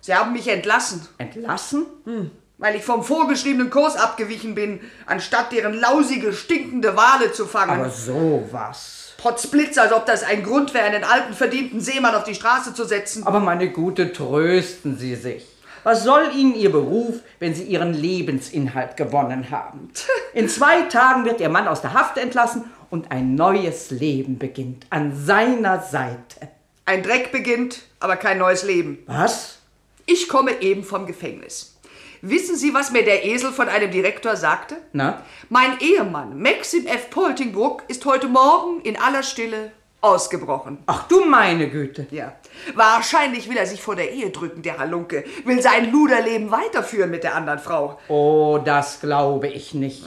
Sie 0.01 0.15
haben 0.15 0.33
mich 0.33 0.47
entlassen. 0.47 1.07
Entlassen? 1.19 1.85
Hm. 2.05 2.31
Weil 2.57 2.77
ich 2.77 2.83
vom 2.83 3.03
vorgeschriebenen 3.03 3.69
Kurs 3.69 3.95
abgewichen 3.95 4.55
bin, 4.55 4.79
anstatt 5.05 5.51
deren 5.51 5.75
lausige, 5.75 6.33
stinkende 6.33 6.97
Wale 6.97 7.31
zu 7.31 7.45
fangen. 7.45 7.79
Aber 7.79 7.91
sowas. 7.91 9.13
Potzblitz, 9.19 9.77
als 9.77 9.93
ob 9.93 10.07
das 10.07 10.23
ein 10.23 10.41
Grund 10.41 10.73
wäre, 10.73 10.85
einen 10.85 11.03
alten, 11.03 11.35
verdienten 11.35 11.79
Seemann 11.79 12.15
auf 12.15 12.23
die 12.23 12.33
Straße 12.33 12.73
zu 12.73 12.85
setzen. 12.85 13.27
Aber 13.27 13.39
meine 13.39 13.69
Gute, 13.69 14.13
trösten 14.13 14.97
Sie 14.97 15.13
sich. 15.13 15.45
Was 15.83 16.03
soll 16.03 16.31
Ihnen 16.35 16.55
Ihr 16.55 16.71
Beruf, 16.71 17.19
wenn 17.39 17.55
Sie 17.55 17.63
Ihren 17.63 17.93
Lebensinhalt 17.93 18.97
gewonnen 18.97 19.49
haben? 19.51 19.91
In 20.33 20.49
zwei 20.49 20.83
Tagen 20.83 21.25
wird 21.25 21.39
Ihr 21.39 21.49
Mann 21.49 21.67
aus 21.67 21.81
der 21.81 21.93
Haft 21.93 22.17
entlassen 22.17 22.65
und 22.89 23.11
ein 23.11 23.35
neues 23.35 23.91
Leben 23.91 24.37
beginnt 24.37 24.85
an 24.89 25.15
seiner 25.15 25.81
Seite. 25.81 26.49
Ein 26.85 27.03
Dreck 27.03 27.31
beginnt, 27.31 27.83
aber 27.99 28.15
kein 28.15 28.39
neues 28.39 28.63
Leben. 28.63 28.99
Was? 29.05 29.59
Ich 30.05 30.27
komme 30.27 30.61
eben 30.61 30.83
vom 30.83 31.05
Gefängnis. 31.05 31.77
Wissen 32.21 32.57
Sie, 32.57 32.73
was 32.73 32.91
mir 32.91 33.05
der 33.05 33.25
Esel 33.25 33.51
von 33.51 33.69
einem 33.69 33.91
Direktor 33.91 34.35
sagte? 34.35 34.77
Na? 34.91 35.23
Mein 35.47 35.79
Ehemann, 35.79 36.41
Maxim 36.41 36.85
F. 36.85 37.09
Poltingbrook, 37.11 37.83
ist 37.87 38.05
heute 38.05 38.27
Morgen 38.27 38.81
in 38.81 38.97
aller 38.97 39.23
Stille 39.23 39.71
ausgebrochen. 40.01 40.79
Ach 40.85 41.07
du 41.07 41.25
meine 41.25 41.69
Güte. 41.69 42.07
Ja. 42.11 42.33
Wahrscheinlich 42.73 43.49
will 43.49 43.57
er 43.57 43.65
sich 43.65 43.81
vor 43.81 43.95
der 43.95 44.11
Ehe 44.11 44.29
drücken, 44.29 44.61
der 44.61 44.77
Halunke. 44.77 45.23
Will 45.45 45.61
sein 45.61 45.91
Luderleben 45.91 46.51
weiterführen 46.51 47.11
mit 47.11 47.23
der 47.23 47.35
anderen 47.35 47.59
Frau. 47.59 47.99
Oh, 48.07 48.59
das 48.63 49.01
glaube 49.01 49.47
ich 49.47 49.73
nicht. 49.73 50.05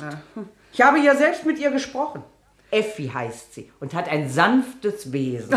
Ich 0.72 0.80
habe 0.80 0.98
ja 0.98 1.14
selbst 1.14 1.44
mit 1.44 1.58
ihr 1.58 1.70
gesprochen. 1.70 2.24
Effi 2.70 3.10
heißt 3.12 3.54
sie 3.54 3.70
und 3.80 3.92
hat 3.92 4.08
ein 4.08 4.30
sanftes 4.30 5.12
Wesen. 5.12 5.54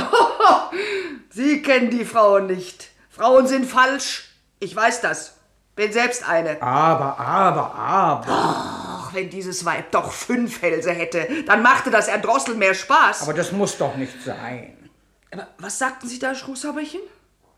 Sie 1.29 1.61
kennen 1.61 1.89
die 1.89 2.03
Frauen 2.03 2.47
nicht. 2.47 2.89
Frauen 3.09 3.47
sind 3.47 3.65
falsch. 3.65 4.35
Ich 4.59 4.75
weiß 4.75 4.99
das. 4.99 5.37
Bin 5.75 5.91
selbst 5.93 6.27
eine. 6.27 6.61
Aber, 6.61 7.17
aber, 7.17 7.73
aber. 7.75 8.81
Wenn 9.15 9.29
dieses 9.29 9.63
Weib 9.63 9.91
doch 9.91 10.11
fünf 10.11 10.61
Hälse 10.61 10.91
hätte, 10.91 11.25
dann 11.45 11.61
machte 11.63 11.89
das 11.89 12.09
Erdrosseln 12.09 12.59
mehr 12.59 12.73
Spaß. 12.73 13.21
Aber 13.21 13.33
das 13.33 13.53
muss 13.53 13.77
doch 13.77 13.95
nicht 13.95 14.21
sein. 14.23 14.89
Aber 15.31 15.47
was 15.57 15.79
sagten 15.79 16.09
Sie 16.09 16.19
da, 16.19 16.35
Schrußhaberchen? 16.35 16.99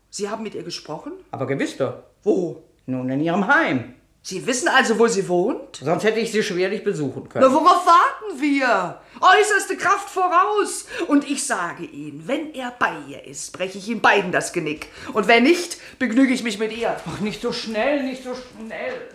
Sie 0.08 0.30
haben 0.30 0.44
mit 0.44 0.54
ihr 0.54 0.62
gesprochen? 0.62 1.12
Aber 1.32 1.46
gewiss 1.48 1.76
doch. 1.76 1.94
Wo? 2.22 2.62
Nun, 2.86 3.10
in 3.10 3.20
ihrem 3.20 3.48
Heim. 3.48 3.94
Sie 4.22 4.46
wissen 4.46 4.68
also, 4.68 4.98
wo 5.00 5.08
sie 5.08 5.28
wohnt? 5.28 5.76
Sonst 5.82 6.04
hätte 6.04 6.20
ich 6.20 6.30
sie 6.30 6.42
schwerlich 6.44 6.84
besuchen 6.84 7.28
können. 7.28 7.44
Na, 7.44 7.52
worauf 7.52 7.84
warten 7.86 8.40
wir? 8.40 9.00
Äußerste 9.20 9.76
Kraft 9.76 10.10
voraus. 10.10 10.86
Und 11.08 11.28
ich 11.28 11.44
sage 11.44 11.84
Ihnen, 11.84 12.22
wenn 12.26 12.54
er 12.54 12.72
bei 12.78 12.92
ihr 13.08 13.26
ist, 13.26 13.52
breche 13.52 13.78
ich 13.78 13.88
ihm 13.88 14.00
beiden 14.00 14.30
das 14.30 14.52
Genick. 14.52 14.88
Und 15.12 15.26
wenn 15.26 15.42
nicht, 15.42 15.78
begnüge 15.98 16.32
ich 16.32 16.44
mich 16.44 16.58
mit 16.58 16.76
ihr. 16.76 16.96
Ach, 17.06 17.20
nicht 17.20 17.42
so 17.42 17.52
schnell, 17.52 18.04
nicht 18.04 18.22
so 18.22 18.34
schnell. 18.34 19.08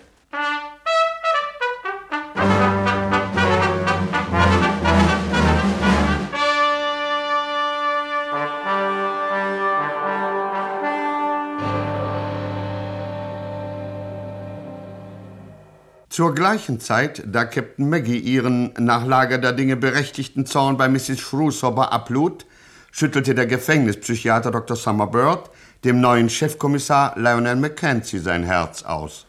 Zur 16.14 16.36
gleichen 16.36 16.80
Zeit, 16.80 17.24
da 17.26 17.44
Captain 17.44 17.90
Maggie 17.90 18.20
ihren 18.20 18.72
nach 18.78 19.04
Lager 19.04 19.40
der 19.40 19.52
Dinge 19.52 19.76
berechtigten 19.76 20.46
Zorn 20.46 20.78
bei 20.78 20.88
Mrs. 20.88 21.20
Shrewshober 21.20 21.92
ablud, 21.92 22.46
schüttelte 22.92 23.34
der 23.34 23.48
Gefängnispsychiater 23.48 24.52
Dr. 24.52 24.78
Summerbird 24.78 25.50
dem 25.84 26.02
neuen 26.02 26.30
Chefkommissar 26.30 27.16
Lionel 27.18 27.56
Mackenzie 27.56 28.20
sein 28.20 28.44
Herz 28.44 28.84
aus. 28.84 29.26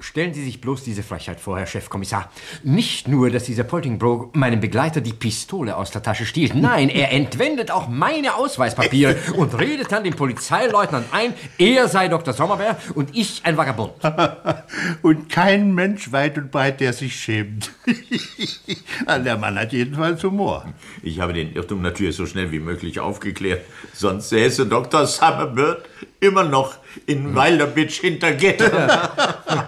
Stellen 0.00 0.34
Sie 0.34 0.44
sich 0.44 0.60
bloß 0.60 0.84
diese 0.84 1.02
Frechheit 1.02 1.40
vor, 1.40 1.58
Herr 1.58 1.66
Chefkommissar. 1.66 2.30
Nicht 2.62 3.08
nur, 3.08 3.30
dass 3.30 3.44
dieser 3.44 3.64
Poltingbroke 3.64 4.36
meinem 4.38 4.60
Begleiter 4.60 5.00
die 5.00 5.12
Pistole 5.12 5.76
aus 5.76 5.90
der 5.90 6.02
Tasche 6.02 6.26
stiehlt. 6.26 6.54
Nein, 6.54 6.88
er 6.88 7.12
entwendet 7.12 7.70
auch 7.70 7.88
meine 7.88 8.34
Ausweispapiere 8.34 9.16
und 9.36 9.58
redet 9.58 9.92
dann 9.92 10.04
dem 10.04 10.14
Polizeileutnant 10.14 11.06
ein, 11.12 11.34
er 11.58 11.88
sei 11.88 12.08
Dr. 12.08 12.34
Sommerberg 12.34 12.76
und 12.94 13.16
ich 13.16 13.42
ein 13.44 13.56
Vagabund. 13.56 13.92
und 15.02 15.28
kein 15.28 15.74
Mensch 15.74 16.12
weit 16.12 16.38
und 16.38 16.50
breit, 16.50 16.80
der 16.80 16.92
sich 16.92 17.16
schämt. 17.16 17.70
der 19.06 19.36
Mann 19.36 19.58
hat 19.58 19.72
jedenfalls 19.72 20.22
Humor. 20.24 20.66
Ich 21.02 21.20
habe 21.20 21.32
den 21.32 21.54
Irrtum 21.54 21.82
natürlich 21.82 22.16
so 22.16 22.26
schnell 22.26 22.50
wie 22.50 22.60
möglich 22.60 23.00
aufgeklärt. 23.00 23.62
Sonst 23.92 24.30
säße 24.30 24.66
Dr. 24.66 25.06
Summerbird 25.06 25.88
immer 26.20 26.44
noch 26.44 26.76
in 27.06 27.34
Wilder 27.34 27.66
Bitch 27.66 28.00
hinter 28.00 28.32
Gitter. 28.32 29.10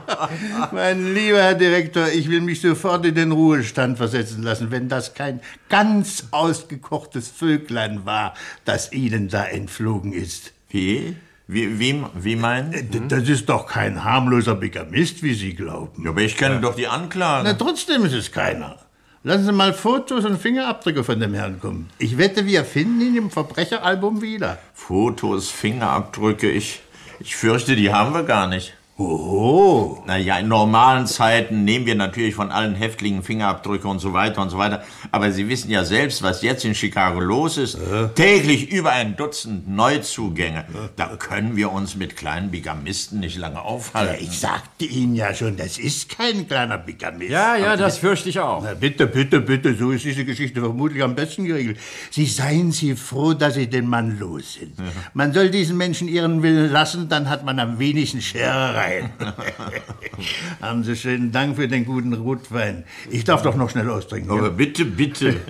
mein 0.73 1.15
lieber 1.15 1.43
Herr 1.43 1.55
Direktor, 1.55 2.09
ich 2.09 2.29
will 2.31 2.41
mich 2.41 2.61
sofort 2.61 3.05
in 3.07 3.15
den 3.15 3.33
Ruhestand 3.33 3.99
versetzen 3.99 4.43
lassen, 4.43 4.71
wenn 4.71 4.89
das 4.89 5.15
kein 5.15 5.41
ganz 5.69 6.25
ausgekochtes 6.31 7.29
Vöglein 7.29 8.07
war, 8.07 8.35
das 8.65 8.93
Ihnen 8.93 9.29
da 9.29 9.45
entflogen 9.45 10.13
ist. 10.13 10.53
Wie? 10.71 11.17
Wie, 11.49 11.79
wie, 11.79 12.03
wie 12.15 12.37
meinen? 12.37 12.73
Hm? 12.73 13.09
Das 13.09 13.29
ist 13.29 13.49
doch 13.49 13.67
kein 13.67 14.03
harmloser 14.03 14.57
Bigamist, 14.57 15.23
wie 15.23 15.35
Sie 15.35 15.55
glauben. 15.55 16.03
Ja, 16.05 16.11
aber 16.11 16.23
ich 16.23 16.37
kenne 16.37 16.57
ja. 16.57 16.61
doch 16.61 16.75
die 16.75 16.89
Anklage. 16.89 17.45
Na, 17.45 17.55
trotzdem 17.55 18.05
ist 18.05 18.15
es 18.15 18.33
keiner. 18.33 18.77
Lassen 19.23 19.45
Sie 19.45 19.53
mal 19.53 19.73
Fotos 19.73 20.25
und 20.25 20.39
Fingerabdrücke 20.39 21.03
von 21.03 21.19
dem 21.19 21.35
Herrn 21.35 21.61
kommen. 21.61 21.91
Ich 21.99 22.17
wette, 22.19 22.47
wir 22.47 22.65
finden 22.65 23.01
ihn 23.01 23.17
im 23.17 23.31
Verbrecheralbum 23.31 24.23
wieder. 24.23 24.59
Fotos, 24.73 25.51
Fingerabdrücke, 25.51 26.51
ich, 26.51 26.81
ich 27.19 27.35
fürchte, 27.35 27.75
die 27.77 27.93
haben 27.93 28.13
wir 28.13 28.23
gar 28.23 28.47
nicht. 28.47 28.75
Oh. 28.99 30.03
Naja, 30.07 30.39
in 30.39 30.49
normalen 30.49 31.07
Zeiten 31.07 31.65
nehmen 31.65 31.85
wir 31.85 31.97
natürlich 31.97 32.35
von 32.35 32.51
allen 32.51 32.75
Häftlingen 32.75 33.23
Fingerabdrücke 33.23 33.87
und 33.87 33.99
so 33.99 34.15
weiter 34.15 34.41
und 34.41 34.49
so 34.49 34.57
weiter. 34.57 34.85
Aber 35.13 35.33
Sie 35.33 35.51
wissen 35.51 35.71
ja 35.71 35.85
selbst, 35.85 36.23
was 36.23 36.41
jetzt 36.41 36.65
in 36.65 36.75
Chicago 36.75 37.21
los 37.21 37.59
ist. 37.59 37.75
Äh. 37.75 38.09
Täglich 38.15 38.71
über 38.71 38.93
ein 38.93 39.15
Dutzend 39.17 39.69
Neuzugänge. 39.69 40.65
Da 40.97 41.09
können 41.17 41.57
wir 41.57 41.73
uns 41.73 41.95
mit 41.95 42.17
kleinen 42.17 42.51
Bigamisten 42.51 43.21
nicht 43.21 43.37
lange 43.37 43.61
aufhalten. 43.61 44.15
Ja, 44.15 44.21
ich 44.21 44.39
sagte 44.39 44.87
Ihnen 44.87 45.15
ja 45.15 45.35
schon, 45.35 45.59
das 45.59 45.77
ist 45.77 46.09
kein 46.09 46.49
kleiner 46.49 46.79
Bigamist. 46.79 47.31
Ja, 47.31 47.57
ja, 47.57 47.77
das 47.77 47.99
fürchte 47.99 48.31
ich 48.31 48.41
auch. 48.41 48.63
Na, 48.65 48.73
bitte, 48.73 49.07
bitte, 49.07 49.41
bitte, 49.43 49.75
so 49.75 49.91
ist 49.91 50.07
diese 50.07 50.25
Geschichte 50.25 50.61
vermutlich 50.61 51.03
am 51.03 51.15
besten 51.15 51.45
geregelt. 51.45 51.79
Sie 52.11 52.25
seien 52.25 52.73
Sie 52.73 52.97
froh, 52.97 53.35
dass 53.35 53.55
Sie 53.55 53.67
den 53.67 53.89
Mann 53.89 54.19
los 54.19 54.55
sind. 54.55 54.79
Ja. 54.79 54.85
Man 55.13 55.35
soll 55.35 55.51
diesen 55.51 55.77
Menschen 55.77 56.09
ihren 56.09 56.43
Willen 56.43 56.73
lassen, 56.73 57.11
dann 57.11 57.29
hat 57.29 57.45
man 57.45 57.59
am 57.59 57.79
wenigsten 57.79 58.23
Schererei. 58.23 58.86
Haben 60.61 60.85
Sie 60.85 60.97
schönen 60.97 61.33
Dank 61.33 61.57
für 61.57 61.69
den 61.69 61.85
guten 61.85 62.13
Rotwein. 62.13 62.85
Ich 63.11 63.25
darf 63.25 63.43
doch 63.43 63.57
noch 63.57 63.71
schnell 63.71 63.91
austrinken. 63.91 64.31
Aber 64.31 64.45
ja? 64.45 64.49
bitte, 64.51 64.85
bitte. 64.85 65.41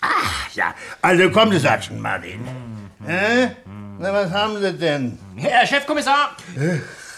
Ach 0.00 0.50
ja, 0.54 0.74
also 1.02 1.30
kommen 1.30 1.52
Sie, 1.52 1.58
Satschen, 1.58 2.00
Martin. 2.00 2.40
Äh? 3.06 3.48
Na, 3.98 4.12
was 4.12 4.30
haben 4.30 4.60
Sie 4.60 4.72
denn? 4.72 5.18
Herr 5.36 5.66
Chefkommissar! 5.66 6.36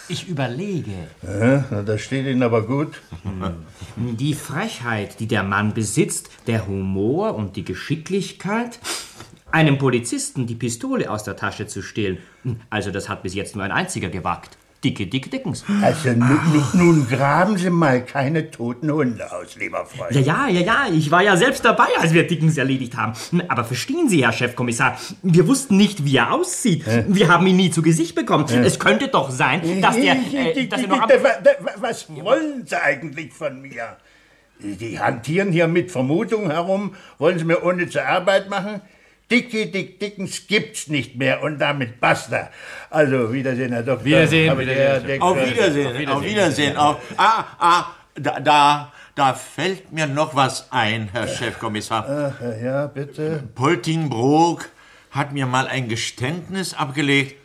Ich 0.09 0.29
überlege. 0.29 1.09
Ja, 1.23 1.65
na, 1.71 1.83
das 1.83 2.01
steht 2.01 2.27
Ihnen 2.27 2.43
aber 2.43 2.67
gut. 2.67 3.01
Die 3.97 4.35
Frechheit, 4.35 5.21
die 5.21 5.27
der 5.27 5.43
Mann 5.43 5.75
besitzt, 5.75 6.31
der 6.47 6.67
Humor 6.67 7.35
und 7.35 7.57
die 7.57 7.65
Geschicklichkeit, 7.65 8.79
einem 9.51 9.79
Polizisten 9.79 10.47
die 10.47 10.55
Pistole 10.55 11.11
aus 11.11 11.25
der 11.25 11.37
Tasche 11.37 11.67
zu 11.67 11.83
stehlen. 11.83 12.19
Also 12.71 12.91
das 12.91 13.09
hat 13.09 13.23
bis 13.23 13.35
jetzt 13.35 13.55
nur 13.57 13.65
ein 13.65 13.73
einziger 13.73 14.09
gewagt. 14.09 14.58
Dicke, 14.85 15.09
dicke 15.09 15.29
Dickens. 15.29 15.65
Also 15.83 16.11
nun, 16.11 16.41
nun, 16.53 16.65
nun 16.75 17.09
graben 17.09 17.57
Sie 17.59 17.69
mal 17.69 18.05
keine 18.05 18.49
toten 18.51 18.93
Hunde 18.93 19.31
aus, 19.33 19.57
lieber 19.57 19.85
Freund. 19.85 20.15
Ja, 20.15 20.21
ja, 20.21 20.49
ja, 20.49 20.61
ja, 20.61 20.87
ich 20.93 21.11
war 21.11 21.21
ja 21.21 21.37
selbst 21.37 21.65
dabei, 21.65 21.89
als 21.99 22.15
wir 22.15 22.25
Dickens 22.25 22.57
erledigt 22.57 22.97
haben. 22.97 23.13
Aber 23.49 23.65
verstehen 23.65 24.09
Sie, 24.09 24.25
Herr 24.25 24.33
Chefkommissar, 24.33 24.97
wir 25.23 25.49
wussten 25.49 25.77
nicht, 25.77 26.05
wie 26.05 26.17
er 26.17 26.33
aussieht. 26.33 26.87
Hä? 26.87 27.05
Wir 27.09 27.29
haben 27.29 27.47
ihn 27.49 27.57
nie 27.57 27.71
zu 27.71 27.83
Gesicht 27.83 28.15
bekommen. 28.15 28.47
Hä? 28.49 28.61
Es 28.61 28.79
könnte 28.79 29.09
doch 29.09 29.31
sein, 29.31 29.81
dass 29.81 29.97
der... 29.97 30.17
Äh, 30.33 30.67
dass 30.69 30.83
er 30.83 30.89
noch 30.89 31.03
am 31.03 31.11
Was 31.79 32.07
wollen 32.09 32.65
Sie 32.65 32.81
eigentlich 32.81 33.33
von 33.33 33.61
mir? 33.61 33.97
Die 34.61 34.99
hantieren 34.99 35.51
hier 35.51 35.67
mit 35.67 35.91
Vermutungen 35.91 36.53
herum. 36.53 36.95
Wollen 37.19 37.39
Sie 37.39 37.45
mir 37.45 37.65
ohne 37.65 37.89
zur 37.89 38.05
Arbeit 38.05 38.49
machen? 38.49 38.81
Dicke 39.31 39.67
Dick 39.67 40.01
Dickens 40.01 40.47
gibt's 40.47 40.89
nicht 40.89 41.17
mehr 41.17 41.43
und 41.43 41.59
damit 41.59 42.01
basta. 42.01 42.51
Also, 42.91 43.33
Wiedersehen, 43.33 43.73
Herr 43.73 43.83
Doktor. 43.83 44.05
Wiedersehen, 44.07 44.59
Wiedersehen. 44.59 44.77
der- 44.79 45.01
der- 45.01 45.23
Auf 45.23 45.37
Wiedersehen, 45.37 46.09
auf 46.09 46.23
Wiedersehen. 46.25 46.77
Auf, 46.77 46.97
ah, 47.19 47.45
ah, 47.59 47.85
da, 48.15 48.41
da, 48.41 48.93
da 49.15 49.35
fällt 49.35 49.93
mir 49.93 50.07
noch 50.07 50.35
was 50.35 50.69
ein, 50.73 51.09
Herr 51.13 51.29
Chefkommissar. 51.29 52.35
Ach, 52.41 52.63
ja, 52.63 52.87
bitte. 52.87 53.43
Poltingbrook 53.55 54.69
hat 55.11 55.33
mir 55.33 55.47
mal 55.47 55.67
ein 55.67 55.89
Geständnis 55.89 56.73
abgelegt. 56.75 57.37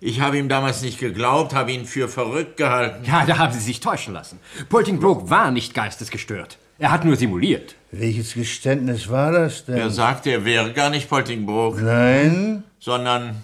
Ich 0.00 0.20
habe 0.20 0.38
ihm 0.38 0.48
damals 0.48 0.82
nicht 0.82 0.98
geglaubt, 1.00 1.54
habe 1.54 1.72
ihn 1.72 1.84
für 1.84 2.08
verrückt 2.08 2.56
gehalten. 2.56 3.04
Ja, 3.04 3.24
da 3.26 3.38
haben 3.38 3.52
Sie 3.52 3.58
sich 3.58 3.80
täuschen 3.80 4.14
lassen. 4.14 4.38
Poltingbroke 4.68 5.28
war 5.28 5.50
nicht 5.50 5.74
geistesgestört. 5.74 6.56
Er 6.78 6.92
hat 6.92 7.04
nur 7.04 7.16
simuliert. 7.16 7.74
Welches 7.90 8.34
Geständnis 8.34 9.08
war 9.08 9.32
das 9.32 9.64
denn? 9.64 9.76
Er 9.76 9.90
sagte, 9.90 10.30
er 10.30 10.44
wäre 10.44 10.72
gar 10.72 10.90
nicht 10.90 11.08
Poltingbrook, 11.08 11.80
Nein? 11.80 12.62
sondern 12.78 13.42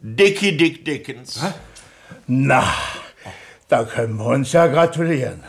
Dickie 0.00 0.56
Dick 0.56 0.84
Dickens. 0.84 1.40
Na, 2.28 2.64
da 3.68 3.84
können 3.84 4.16
wir 4.16 4.26
uns 4.26 4.52
ja 4.52 4.68
gratulieren. 4.68 5.42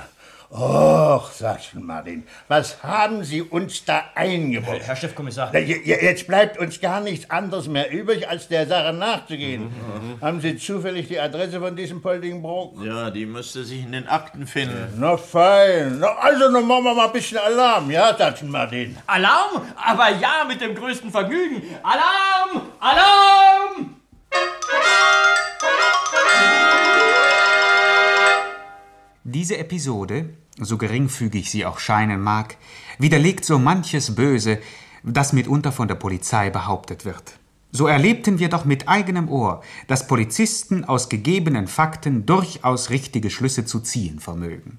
Och, 0.49 1.29
sagte 1.33 1.77
Martin, 1.77 2.23
was 2.47 2.81
haben 2.81 3.23
Sie 3.25 3.41
uns 3.41 3.83
da 3.83 4.05
eingebaut? 4.15 4.79
Herr 4.81 4.95
Chefkommissar. 4.95 5.53
Jetzt 5.53 6.25
bleibt 6.25 6.57
uns 6.57 6.79
gar 6.79 7.01
nichts 7.01 7.29
anderes 7.29 7.67
mehr 7.67 7.91
übrig, 7.91 8.29
als 8.29 8.47
der 8.47 8.65
Sache 8.65 8.93
nachzugehen. 8.93 9.69
Haben 10.21 10.39
Sie 10.39 10.57
zufällig 10.57 11.09
die 11.09 11.19
Adresse 11.19 11.59
von 11.59 11.75
diesem 11.75 12.01
Poldingbrook? 12.01 12.81
Ja, 12.81 13.09
die 13.11 13.25
müsste 13.25 13.65
sich 13.65 13.83
in 13.83 13.91
den 13.91 14.07
Akten 14.07 14.47
finden. 14.47 14.93
Na 14.97 15.17
fein. 15.17 15.99
Na, 15.99 16.07
also, 16.21 16.49
dann 16.51 16.65
machen 16.65 16.85
wir 16.85 16.93
mal 16.93 17.07
ein 17.07 17.11
bisschen 17.13 17.39
Alarm, 17.39 17.91
ja, 17.91 18.15
sagte 18.17 18.45
Martin. 18.45 18.97
Alarm? 19.05 19.63
Aber 19.75 20.09
ja, 20.11 20.45
mit 20.47 20.61
dem 20.61 20.73
größten 20.75 21.11
Vergnügen. 21.11 21.61
Alarm! 21.83 22.61
Alarm! 22.79 23.95
Diese 29.29 29.57
Episode, 29.57 30.29
so 30.57 30.77
geringfügig 30.77 31.51
sie 31.51 31.65
auch 31.65 31.79
scheinen 31.79 32.21
mag, 32.21 32.55
widerlegt 32.97 33.43
so 33.43 33.59
manches 33.59 34.15
Böse, 34.15 34.59
das 35.03 35.33
mitunter 35.33 35.73
von 35.73 35.89
der 35.89 35.95
Polizei 35.95 36.49
behauptet 36.49 37.03
wird. 37.03 37.37
So 37.73 37.87
erlebten 37.87 38.39
wir 38.39 38.47
doch 38.47 38.63
mit 38.63 38.87
eigenem 38.87 39.27
Ohr, 39.27 39.61
dass 39.87 40.07
Polizisten 40.07 40.85
aus 40.85 41.09
gegebenen 41.09 41.67
Fakten 41.67 42.25
durchaus 42.25 42.89
richtige 42.89 43.29
Schlüsse 43.29 43.65
zu 43.65 43.81
ziehen 43.81 44.21
vermögen. 44.21 44.77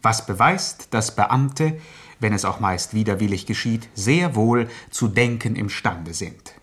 Was 0.00 0.24
beweist, 0.24 0.94
dass 0.94 1.14
Beamte, 1.14 1.76
wenn 2.18 2.32
es 2.32 2.46
auch 2.46 2.60
meist 2.60 2.94
widerwillig 2.94 3.44
geschieht, 3.44 3.90
sehr 3.92 4.34
wohl 4.34 4.68
zu 4.88 5.06
denken 5.06 5.54
imstande 5.54 6.14
sind. 6.14 6.54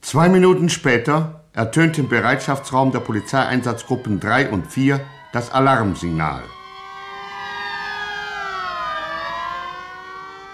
Zwei 0.00 0.28
Minuten 0.28 0.68
später 0.68 1.44
ertönt 1.52 1.98
im 1.98 2.08
Bereitschaftsraum 2.08 2.92
der 2.92 3.00
Polizeieinsatzgruppen 3.00 4.20
3 4.20 4.50
und 4.50 4.68
4 4.68 5.00
das 5.36 5.52
Alarmsignal. 5.52 6.44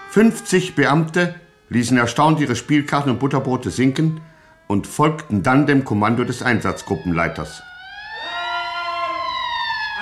50 0.09 0.75
Beamte 0.75 1.35
ließen 1.69 1.97
erstaunt 1.97 2.41
ihre 2.41 2.57
Spielkarten 2.57 3.09
und 3.09 3.19
Butterbrote 3.19 3.71
sinken 3.71 4.19
und 4.67 4.85
folgten 4.85 5.41
dann 5.41 5.67
dem 5.67 5.85
Kommando 5.85 6.25
des 6.25 6.43
Einsatzgruppenleiters. 6.43 7.63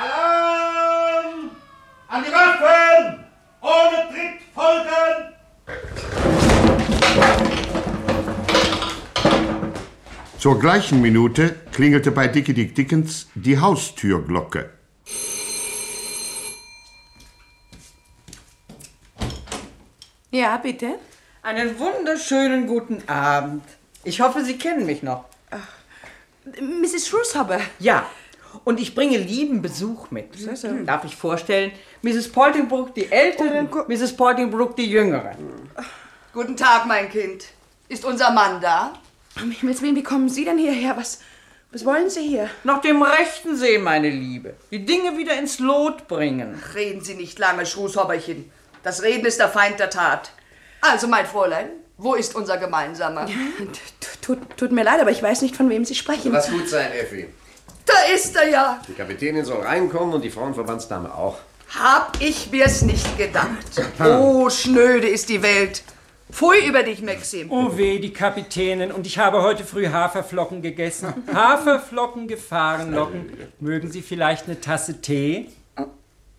Alarm! 0.01 1.51
An 2.07 2.23
die 2.23 2.31
Waffen! 2.31 3.23
Ohne 3.61 4.09
Tritt 4.09 4.41
folgen! 4.55 5.31
Zur 10.41 10.57
gleichen 10.57 11.03
Minute 11.03 11.55
klingelte 11.71 12.10
bei 12.10 12.27
Dickie 12.27 12.55
Dick 12.55 12.74
Dickens 12.74 13.27
die 13.36 13.60
Haustürglocke. 13.60 14.71
Ja, 20.31 20.57
bitte? 20.57 20.95
Einen 21.43 21.77
wunderschönen 21.77 22.65
guten 22.65 23.07
Abend. 23.07 23.62
Ich 24.03 24.19
hoffe, 24.19 24.43
Sie 24.43 24.57
kennen 24.57 24.88
mich 24.88 25.03
noch. 25.03 25.25
Mrs. 26.60 27.07
Shrewshaber. 27.07 27.60
Ja, 27.77 28.07
und 28.63 28.79
ich 28.79 28.95
bringe 28.95 29.17
lieben 29.19 29.62
Besuch 29.62 30.10
mit. 30.10 30.29
Darf 30.88 31.05
ich 31.05 31.15
vorstellen? 31.15 31.71
Mrs. 32.01 32.31
Poltingbrook, 32.31 32.95
die 32.95 33.12
Ältere, 33.12 33.67
Mrs. 33.88 34.17
Poltingbrook, 34.17 34.75
die 34.75 34.89
Jüngere. 34.89 35.36
Guten 36.33 36.57
Tag, 36.57 36.88
mein 36.88 37.12
Kind. 37.12 37.43
Ist 37.89 38.03
unser 38.05 38.31
Mann 38.31 38.60
da? 38.60 38.93
Um 39.43 39.51
Himmels 39.51 39.81
Willen, 39.81 39.95
wie 39.95 40.03
kommen 40.03 40.29
Sie 40.29 40.45
denn 40.45 40.57
hierher? 40.57 40.98
Was, 40.98 41.19
was 41.71 41.86
wollen 41.86 42.10
Sie 42.10 42.27
hier? 42.27 42.50
Nach 42.63 42.81
dem 42.81 43.01
rechten 43.01 43.55
See, 43.55 43.77
meine 43.77 44.10
Liebe. 44.10 44.53
Die 44.71 44.86
Dinge 44.86 45.17
wieder 45.17 45.38
ins 45.38 45.60
Lot 45.60 46.07
bringen. 46.07 46.62
Reden 46.75 47.01
Sie 47.01 47.15
nicht 47.15 47.39
lange, 47.39 47.65
Schrußhobberchen. 47.65 48.51
Das 48.83 49.01
Reden 49.01 49.25
ist 49.25 49.39
der 49.39 49.50
Feind 49.50 49.79
der 49.79 49.89
Tat. 49.89 50.31
Also, 50.81 51.07
mein 51.07 51.25
Fräulein, 51.25 51.69
wo 51.98 52.15
ist 52.15 52.36
unser 52.36 52.57
gemeinsamer? 52.57 53.27
Tut, 54.22 54.39
tut 54.57 54.72
mir 54.72 54.83
leid, 54.83 55.00
aber 55.00 55.11
ich 55.11 55.22
weiß 55.22 55.42
nicht, 55.42 55.55
von 55.55 55.70
wem 55.70 55.85
Sie 55.85 55.96
sprechen. 55.96 56.31
Lass 56.31 56.50
gut 56.50 56.68
sein, 56.68 56.92
Effi. 56.92 57.27
Da 57.85 58.13
ist 58.13 58.35
er 58.35 58.50
ja. 58.50 58.81
Die 58.87 58.94
Kapitänin 58.94 59.46
soll 59.46 59.61
reinkommen 59.61 60.13
und 60.13 60.22
die 60.22 60.29
Frauenverbandsdame 60.29 61.13
auch. 61.13 61.39
Hab 61.79 62.18
ich 62.20 62.51
mir's 62.51 62.81
nicht 62.81 63.18
gedacht. 63.18 63.48
Oh, 64.00 64.50
schnöde 64.50 65.07
ist 65.07 65.29
die 65.29 65.42
Welt. 65.42 65.83
Pfui 66.31 66.65
über 66.67 66.83
dich, 66.83 67.01
Maxim. 67.01 67.51
Oh 67.51 67.77
weh, 67.77 68.00
die 68.00 68.13
Kapitänin. 68.13 68.91
Und 68.91 69.05
ich 69.05 69.17
habe 69.17 69.41
heute 69.44 69.63
früh 69.63 69.87
Haferflocken 69.89 70.61
gegessen. 70.61 71.13
Haferflocken, 71.33 72.27
Gefahrenlocken. 72.27 73.31
Mögen 73.59 73.91
Sie 73.91 74.01
vielleicht 74.01 74.46
eine 74.46 74.59
Tasse 74.59 75.01
Tee? 75.01 75.50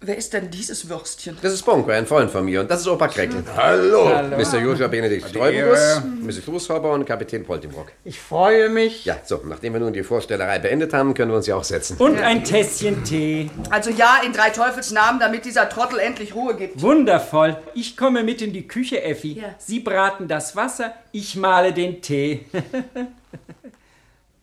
Wer 0.04 0.16
ist 0.16 0.32
denn 0.32 0.50
dieses 0.50 0.88
Würstchen? 0.88 1.38
Das 1.42 1.52
ist 1.52 1.64
Bonko, 1.64 1.92
ein 1.92 2.06
Freund 2.06 2.28
von 2.28 2.44
mir. 2.44 2.62
Und 2.62 2.68
das 2.68 2.80
ist 2.80 2.88
Opa 2.88 3.06
Kreckel. 3.06 3.44
Hallo. 3.56 4.10
Hallo. 4.12 4.36
Mr. 4.36 4.58
Joshua 4.58 4.88
Benedikt 4.88 5.28
Sträubus, 5.28 6.02
Mrs. 6.20 6.40
Fußhauber 6.40 6.90
und 6.90 7.06
Kapitän 7.06 7.44
Poltimbrock. 7.44 7.92
Ich 8.04 8.18
freue 8.18 8.68
mich. 8.68 9.04
Ja, 9.04 9.18
so, 9.22 9.40
nachdem 9.44 9.74
wir 9.74 9.80
nun 9.80 9.92
die 9.92 10.02
Vorstellerei 10.02 10.58
beendet 10.58 10.92
haben, 10.92 11.14
können 11.14 11.30
wir 11.30 11.36
uns 11.36 11.46
ja 11.46 11.54
auch 11.54 11.62
setzen. 11.62 11.98
Und 11.98 12.18
ein 12.18 12.42
Tässchen 12.42 13.04
Tee. 13.04 13.48
Also 13.70 13.90
ja, 13.90 14.22
in 14.26 14.32
drei 14.32 14.50
Teufels 14.50 14.90
Namen, 14.90 15.20
damit 15.20 15.44
dieser 15.44 15.68
Trottel 15.68 16.00
endlich 16.00 16.34
Ruhe 16.34 16.56
gibt. 16.56 16.82
Wundervoll. 16.82 17.56
Ich 17.74 17.96
komme 17.96 18.24
mit 18.24 18.42
in 18.42 18.52
die 18.52 18.66
Küche, 18.66 19.04
Effi. 19.04 19.34
Ja. 19.34 19.54
Sie 19.58 19.78
braten 19.78 20.26
das 20.26 20.56
Wasser, 20.56 20.94
ich 21.12 21.36
male 21.36 21.72
den 21.72 22.02
Tee. 22.02 22.46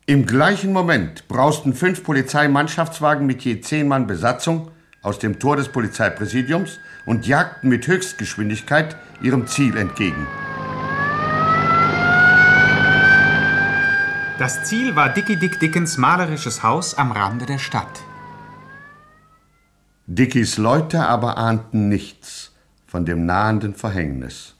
Im 0.05 0.25
gleichen 0.25 0.71
Moment 0.71 1.27
brausten 1.27 1.73
fünf 1.73 2.05
Polizeimannschaftswagen 2.05 3.27
mit 3.27 3.41
je 3.41 3.59
zehn 3.59 3.89
Mann 3.89 4.07
Besatzung 4.07 4.71
aus 5.01 5.19
dem 5.19 5.39
Tor 5.39 5.55
des 5.55 5.69
Polizeipräsidiums 5.69 6.79
und 7.05 7.25
jagten 7.25 7.69
mit 7.69 7.87
Höchstgeschwindigkeit 7.87 8.95
ihrem 9.21 9.47
Ziel 9.47 9.77
entgegen. 9.77 10.27
Das 14.37 14.63
Ziel 14.63 14.95
war 14.95 15.09
Dickie 15.09 15.35
Dick 15.35 15.59
Dickens 15.59 15.97
malerisches 15.97 16.63
Haus 16.63 16.97
am 16.97 17.11
Rande 17.11 17.45
der 17.45 17.59
Stadt. 17.59 18.01
Dickies 20.07 20.57
Leute 20.57 21.05
aber 21.05 21.37
ahnten 21.37 21.89
nichts 21.89 22.55
von 22.87 23.05
dem 23.05 23.25
nahenden 23.25 23.75
Verhängnis. 23.75 24.55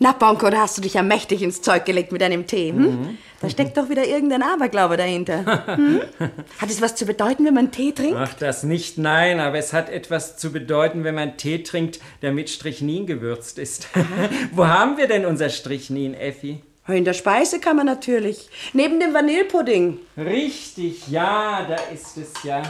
Na, 0.00 0.12
Bonko, 0.12 0.48
da 0.48 0.58
hast 0.58 0.78
du 0.78 0.82
dich 0.82 0.94
ja 0.94 1.02
mächtig 1.02 1.42
ins 1.42 1.60
Zeug 1.60 1.84
gelegt 1.84 2.12
mit 2.12 2.20
deinem 2.20 2.46
Tee. 2.46 2.70
Hm? 2.70 3.18
Da 3.40 3.50
steckt 3.50 3.76
doch 3.76 3.88
wieder 3.88 4.06
irgendein 4.06 4.42
Aberglaube 4.42 4.96
dahinter. 4.96 5.66
Hm? 5.76 6.02
Hat 6.58 6.70
es 6.70 6.80
was 6.80 6.94
zu 6.94 7.04
bedeuten, 7.04 7.44
wenn 7.44 7.54
man 7.54 7.72
Tee 7.72 7.90
trinkt? 7.90 8.16
Ach, 8.16 8.34
das 8.34 8.62
nicht, 8.62 8.98
nein, 8.98 9.40
aber 9.40 9.58
es 9.58 9.72
hat 9.72 9.90
etwas 9.90 10.36
zu 10.36 10.52
bedeuten, 10.52 11.02
wenn 11.02 11.16
man 11.16 11.36
Tee 11.36 11.64
trinkt, 11.64 11.98
der 12.22 12.32
mit 12.32 12.48
Strychnin 12.48 13.06
gewürzt 13.06 13.58
ist. 13.58 13.88
Wo 14.52 14.66
haben 14.66 14.98
wir 14.98 15.08
denn 15.08 15.26
unser 15.26 15.48
Strychnin, 15.48 16.14
Effi? 16.14 16.62
In 16.86 17.04
der 17.04 17.12
Speisekammer 17.12 17.84
natürlich. 17.84 18.48
Neben 18.72 18.98
dem 19.00 19.12
Vanillepudding. 19.12 19.98
Richtig, 20.16 21.08
ja, 21.08 21.66
da 21.68 21.76
ist 21.92 22.16
es 22.16 22.42
ja. 22.44 22.62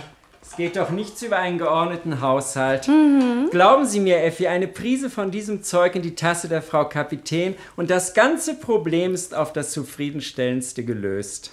Es 0.50 0.56
geht 0.56 0.76
doch 0.76 0.88
nichts 0.88 1.22
über 1.22 1.36
einen 1.36 1.58
geordneten 1.58 2.22
Haushalt. 2.22 2.88
Glauben 3.50 3.84
Sie 3.84 4.00
mir, 4.00 4.22
Effi, 4.24 4.46
eine 4.46 4.66
Prise 4.66 5.10
von 5.10 5.30
diesem 5.30 5.62
Zeug 5.62 5.94
in 5.94 6.00
die 6.00 6.14
Tasse 6.14 6.48
der 6.48 6.62
Frau 6.62 6.86
Kapitän 6.86 7.54
und 7.76 7.90
das 7.90 8.14
ganze 8.14 8.54
Problem 8.54 9.12
ist 9.12 9.34
auf 9.34 9.52
das 9.52 9.72
zufriedenstellendste 9.72 10.84
gelöst. 10.84 11.50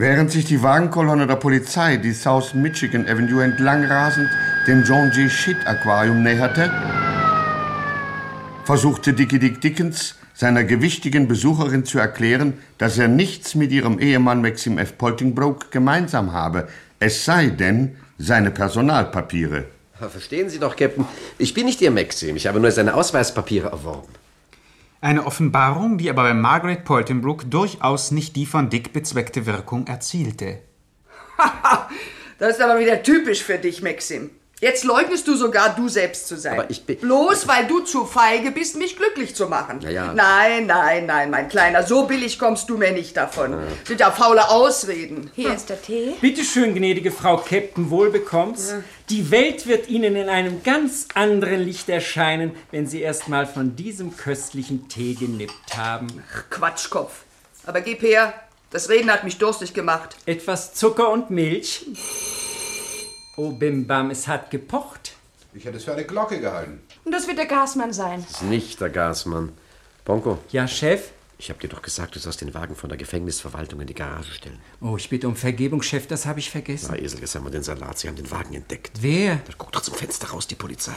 Während 0.00 0.30
sich 0.30 0.46
die 0.46 0.62
Wagenkolonne 0.62 1.26
der 1.26 1.36
Polizei 1.36 1.98
die 1.98 2.14
South 2.14 2.54
Michigan 2.54 3.06
Avenue 3.06 3.44
entlang 3.44 3.84
rasend 3.84 4.30
dem 4.66 4.82
John 4.82 5.10
G. 5.10 5.28
Shit 5.28 5.58
Aquarium 5.66 6.22
näherte, 6.22 6.72
versuchte 8.64 9.12
Dickie 9.12 9.38
Dick 9.38 9.60
Dickens 9.60 10.14
seiner 10.32 10.64
gewichtigen 10.64 11.28
Besucherin 11.28 11.84
zu 11.84 11.98
erklären, 11.98 12.54
dass 12.78 12.96
er 12.96 13.08
nichts 13.08 13.54
mit 13.54 13.72
ihrem 13.72 13.98
Ehemann 13.98 14.40
Maxim 14.40 14.78
F. 14.78 14.96
Poltingbroke 14.96 15.66
gemeinsam 15.70 16.32
habe, 16.32 16.68
es 16.98 17.26
sei 17.26 17.48
denn 17.48 17.96
seine 18.16 18.50
Personalpapiere. 18.50 19.66
Verstehen 19.98 20.48
Sie 20.48 20.58
doch, 20.58 20.76
Captain, 20.76 21.04
ich 21.36 21.52
bin 21.52 21.66
nicht 21.66 21.82
Ihr 21.82 21.90
Maxim, 21.90 22.36
ich 22.36 22.46
habe 22.46 22.58
nur 22.58 22.70
seine 22.70 22.94
Ausweispapiere 22.94 23.68
erworben. 23.68 24.14
Eine 25.02 25.24
Offenbarung, 25.24 25.96
die 25.96 26.10
aber 26.10 26.24
bei 26.24 26.34
Margaret 26.34 26.84
Poltenbrook 26.84 27.50
durchaus 27.50 28.10
nicht 28.10 28.36
die 28.36 28.44
von 28.44 28.68
Dick 28.68 28.92
bezweckte 28.92 29.46
Wirkung 29.46 29.86
erzielte. 29.86 30.60
Das 32.38 32.56
ist 32.56 32.62
aber 32.62 32.80
wieder 32.80 33.02
typisch 33.02 33.42
für 33.42 33.58
dich, 33.58 33.82
Maxim. 33.82 34.30
Jetzt 34.60 34.84
leugnest 34.84 35.26
du 35.26 35.34
sogar, 35.36 35.74
du 35.74 35.88
selbst 35.88 36.28
zu 36.28 36.36
sein. 36.36 36.52
Aber 36.58 36.70
ich 36.70 36.84
bin- 36.84 36.98
Bloß 36.98 37.48
weil 37.48 37.66
du 37.66 37.80
zu 37.80 38.04
feige 38.04 38.50
bist, 38.50 38.76
mich 38.76 38.94
glücklich 38.96 39.34
zu 39.34 39.46
machen. 39.46 39.80
Ja, 39.80 39.88
ja. 39.88 40.12
Nein, 40.12 40.66
nein, 40.66 41.06
nein, 41.06 41.30
mein 41.30 41.48
Kleiner, 41.48 41.82
so 41.82 42.04
billig 42.04 42.38
kommst 42.38 42.68
du 42.68 42.76
mir 42.76 42.92
nicht 42.92 43.16
davon. 43.16 43.56
Sind 43.86 44.00
ja 44.00 44.10
faule 44.10 44.50
Ausreden. 44.50 45.30
Hier 45.34 45.54
ist 45.54 45.70
der 45.70 45.80
Tee. 45.80 46.14
Bitte 46.20 46.44
schön, 46.44 46.74
gnädige 46.74 47.10
Frau 47.10 47.38
Captain 47.38 47.88
Wohlbekommens. 47.90 48.74
Die 49.08 49.30
Welt 49.30 49.66
wird 49.66 49.88
Ihnen 49.88 50.14
in 50.14 50.28
einem 50.28 50.62
ganz 50.62 51.08
anderen 51.14 51.60
Licht 51.60 51.88
erscheinen, 51.88 52.54
wenn 52.70 52.86
Sie 52.86 53.00
erst 53.00 53.28
mal 53.28 53.46
von 53.46 53.76
diesem 53.76 54.14
köstlichen 54.16 54.88
Tee 54.88 55.14
genippt 55.14 55.74
haben. 55.76 56.06
Quatschkopf. 56.50 57.22
Aber 57.66 57.80
gib 57.80 58.02
her, 58.02 58.34
das 58.70 58.88
Reden 58.90 59.10
hat 59.10 59.24
mich 59.24 59.38
durstig 59.38 59.72
gemacht. 59.74 60.16
Etwas 60.26 60.74
Zucker 60.74 61.08
und 61.10 61.30
Milch. 61.30 61.86
Oh, 63.42 63.52
Bim 63.52 63.86
Bam, 63.86 64.10
es 64.10 64.28
hat 64.28 64.50
gepocht. 64.50 65.12
Ich 65.54 65.64
hätte 65.64 65.78
es 65.78 65.84
für 65.84 65.94
eine 65.94 66.04
Glocke 66.04 66.38
gehalten. 66.40 66.82
Und 67.06 67.12
das 67.12 67.26
wird 67.26 67.38
der 67.38 67.46
Gasmann 67.46 67.90
sein. 67.90 68.22
Das 68.22 68.42
ist 68.42 68.42
nicht 68.42 68.78
der 68.82 68.90
Gasmann. 68.90 69.52
Bonko. 70.04 70.36
Ja, 70.52 70.68
Chef? 70.68 71.12
Ich 71.38 71.48
hab 71.48 71.58
dir 71.58 71.68
doch 71.68 71.80
gesagt, 71.80 72.14
du 72.14 72.18
sollst 72.18 72.42
den 72.42 72.52
Wagen 72.52 72.76
von 72.76 72.90
der 72.90 72.98
Gefängnisverwaltung 72.98 73.80
in 73.80 73.86
die 73.86 73.94
Garage 73.94 74.34
stellen. 74.34 74.58
Oh, 74.82 74.98
ich 74.98 75.08
bitte 75.08 75.26
um 75.26 75.36
Vergebung, 75.36 75.80
Chef, 75.80 76.06
das 76.06 76.26
habe 76.26 76.38
ich 76.38 76.50
vergessen. 76.50 76.88
Na, 76.92 76.98
Esel, 76.98 77.20
jetzt 77.20 77.34
haben 77.34 77.46
wir 77.46 77.50
den 77.50 77.62
Salat. 77.62 77.98
Sie 77.98 78.08
haben 78.08 78.16
den 78.16 78.30
Wagen 78.30 78.52
entdeckt. 78.52 78.98
Wer? 79.00 79.36
Da 79.36 79.54
guckt 79.56 79.74
doch 79.74 79.80
zum 79.80 79.94
Fenster 79.94 80.28
raus, 80.28 80.46
die 80.46 80.54
Polizei. 80.56 80.96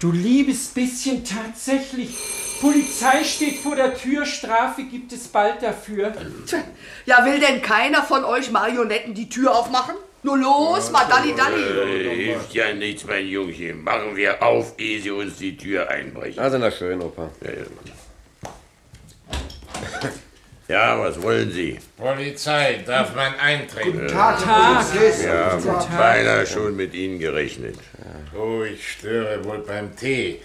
Du 0.00 0.10
liebes 0.10 0.66
bisschen, 0.70 1.24
tatsächlich. 1.24 2.16
Polizei 2.60 3.22
steht 3.22 3.60
vor 3.60 3.76
der 3.76 3.94
Tür, 3.94 4.26
Strafe 4.26 4.82
gibt 4.82 5.12
es 5.12 5.28
bald 5.28 5.62
dafür. 5.62 6.12
Tja, 6.44 6.58
Ja, 7.06 7.24
will 7.24 7.38
denn 7.38 7.62
keiner 7.62 8.02
von 8.02 8.24
euch 8.24 8.50
Marionetten 8.50 9.14
die 9.14 9.28
Tür 9.28 9.54
aufmachen? 9.54 9.94
Nur 10.24 10.38
los, 10.38 10.90
mal 10.90 11.06
Dalli 11.06 11.34
Dalli. 11.34 11.62
Äh, 11.62 12.24
hilft 12.24 12.54
ja 12.54 12.72
nichts, 12.72 13.04
mein 13.04 13.28
Jungchen. 13.28 13.84
Machen 13.84 14.16
wir 14.16 14.42
auf, 14.42 14.72
ehe 14.78 14.98
sie 14.98 15.10
uns 15.10 15.36
die 15.36 15.54
Tür 15.54 15.88
einbrechen. 15.90 16.38
Also, 16.42 16.56
na 16.56 16.70
schön, 16.70 17.02
Opa. 17.02 17.30
Ja, 17.42 17.50
ja. 17.50 17.66
Ja, 20.66 20.98
was 20.98 21.20
wollen 21.20 21.52
Sie? 21.52 21.78
Polizei, 21.98 22.82
darf 22.86 23.14
man 23.14 23.34
eintreten? 23.38 23.92
Guten 23.92 24.08
Tag, 24.08 24.40
Wir 24.40 25.30
haben 25.30 25.98
beinahe 25.98 26.46
schon 26.46 26.74
mit 26.74 26.94
Ihnen 26.94 27.18
gerechnet. 27.18 27.76
Oh, 28.34 28.62
ich 28.62 28.92
störe 28.92 29.44
wohl 29.44 29.58
beim 29.58 29.94
Tee. 29.94 30.40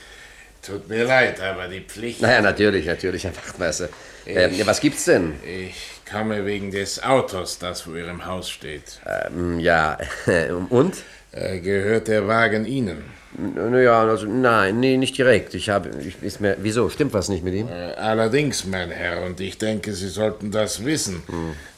Tut 0.62 0.90
mir 0.90 1.06
leid, 1.06 1.40
aber 1.40 1.70
die 1.70 1.80
Pflicht. 1.80 2.22
Naja, 2.22 2.42
natürlich, 2.42 2.86
natürlich, 2.86 3.24
Herr 3.24 3.36
Wachtmeister. 3.38 3.88
Ähm, 4.26 4.60
was 4.66 4.82
gibt's 4.82 5.06
denn? 5.06 5.36
Ich 5.46 5.99
komme 6.10 6.46
wegen 6.46 6.72
des 6.72 7.02
Autos, 7.04 7.60
das 7.60 7.82
vor 7.82 7.96
Ihrem 7.96 8.26
Haus 8.26 8.50
steht. 8.50 9.00
Ähm, 9.06 9.60
ja, 9.60 9.98
und? 10.70 10.96
Äh, 11.32 11.60
gehört 11.60 12.08
der 12.08 12.28
Wagen 12.28 12.66
Ihnen? 12.66 13.04
Naja, 13.38 14.02
also 14.02 14.26
nein, 14.26 14.80
nee, 14.80 14.98
nicht 14.98 15.16
direkt. 15.18 15.54
Ich 15.54 15.70
habe, 15.70 15.90
ich, 16.00 16.22
ist 16.24 16.42
mir, 16.42 16.58
wieso, 16.60 16.90
stimmt 16.90 17.14
was 17.14 17.30
nicht 17.30 17.44
mit 17.44 17.54
ihm? 17.54 17.68
Äh, 17.68 17.94
allerdings, 17.94 18.66
mein 18.66 18.90
Herr, 18.90 19.22
und 19.24 19.40
ich 19.40 19.58
denke, 19.60 19.94
Sie 19.94 20.08
sollten 20.10 20.52
das 20.52 20.84
wissen. 20.84 21.22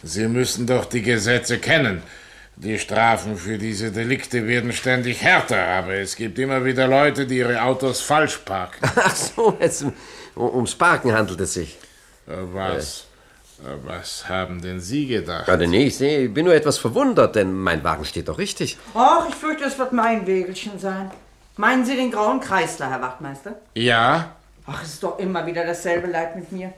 Sie 0.02 0.28
müssen 0.28 0.65
doch 0.65 0.86
die 0.86 1.02
Gesetze 1.02 1.60
kennen. 1.60 2.02
Die 2.56 2.80
Strafen 2.80 3.38
für 3.38 3.58
diese 3.58 3.91
Delikte 3.91 4.48
werden 4.48 4.72
ständig 4.72 5.22
härter, 5.24 5.65
aber 5.65 5.96
es 5.96 6.15
gibt 6.15 6.38
immer 6.39 6.63
wieder 6.63 6.88
Leute, 6.88 7.26
die 7.26 7.38
ihre 7.38 7.62
Autos 7.62 8.02
falsch 8.02 8.38
parken. 8.38 8.78
Ach 8.96 9.15
so, 9.15 9.58
jetzt 9.60 9.84
um- 10.36 10.56
ums 10.56 10.76
Parken 10.76 11.12
handelt 11.12 11.41
es 11.41 11.54
sich. 11.56 11.78
Äh, 12.28 12.34
Was? 12.54 13.06
Äh, 13.63 13.76
Was 13.86 14.28
haben 14.28 14.62
denn 14.62 14.80
Sie 14.80 15.08
gedacht? 15.08 15.45
Gerade 15.45 15.67
nee, 15.67 15.88
ich 15.88 15.97
seh, 15.97 16.26
ich 16.26 16.34
bin 16.34 16.45
nur 16.45 16.56
etwas 16.56 16.78
verwundert, 16.78 17.36
denn 17.36 17.54
mein 17.54 17.84
Wagen 17.84 18.06
steht 18.06 18.28
doch 18.28 18.38
richtig. 18.38 18.78
Ach, 18.93 19.28
ich 19.30 19.36
fürchte, 19.36 19.65
es 19.65 19.78
wird 19.78 19.93
mein 19.93 20.26
Wägelchen 20.26 20.80
sein. 20.80 21.12
Meinen 21.58 21.86
Sie 21.86 21.95
den 21.95 22.12
grauen 22.12 22.39
Kreisler, 22.39 22.89
Herr 22.89 23.02
Wachtmeister? 23.02 23.56
Ja? 23.76 24.32
Ach, 24.65 24.82
es 24.84 24.93
ist 24.93 25.04
doch 25.04 25.19
immer 25.19 25.45
wieder 25.45 25.65
dasselbe 25.65 26.08
Leid 26.08 26.36
mit 26.36 26.52
mir. 26.52 26.74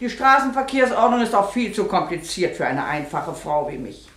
Die 0.00 0.10
Straßenverkehrsordnung 0.10 1.22
ist 1.22 1.34
auch 1.34 1.52
viel 1.52 1.72
zu 1.72 1.84
kompliziert 1.84 2.56
für 2.56 2.66
eine 2.66 2.84
einfache 2.84 3.34
Frau 3.34 3.68
wie 3.70 3.78
mich. 3.78 4.08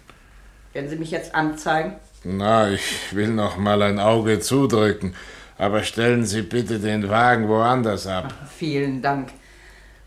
Werden 0.74 0.90
Sie 0.90 0.96
mich 0.96 1.12
jetzt 1.12 1.34
anzeigen? 1.34 1.96
Na, 2.24 2.70
ich 2.70 3.16
will 3.16 3.30
noch 3.30 3.58
mal 3.58 3.82
ein 3.82 4.00
Auge 4.00 4.40
zudrücken. 4.40 5.16
Aber 5.58 5.84
stellen 5.84 6.26
Sie 6.26 6.42
bitte 6.42 6.80
den 6.80 7.10
Wagen 7.10 7.48
woanders 7.48 8.08
ab. 8.08 8.34
Vielen 8.58 9.02
Dank. 9.02 9.30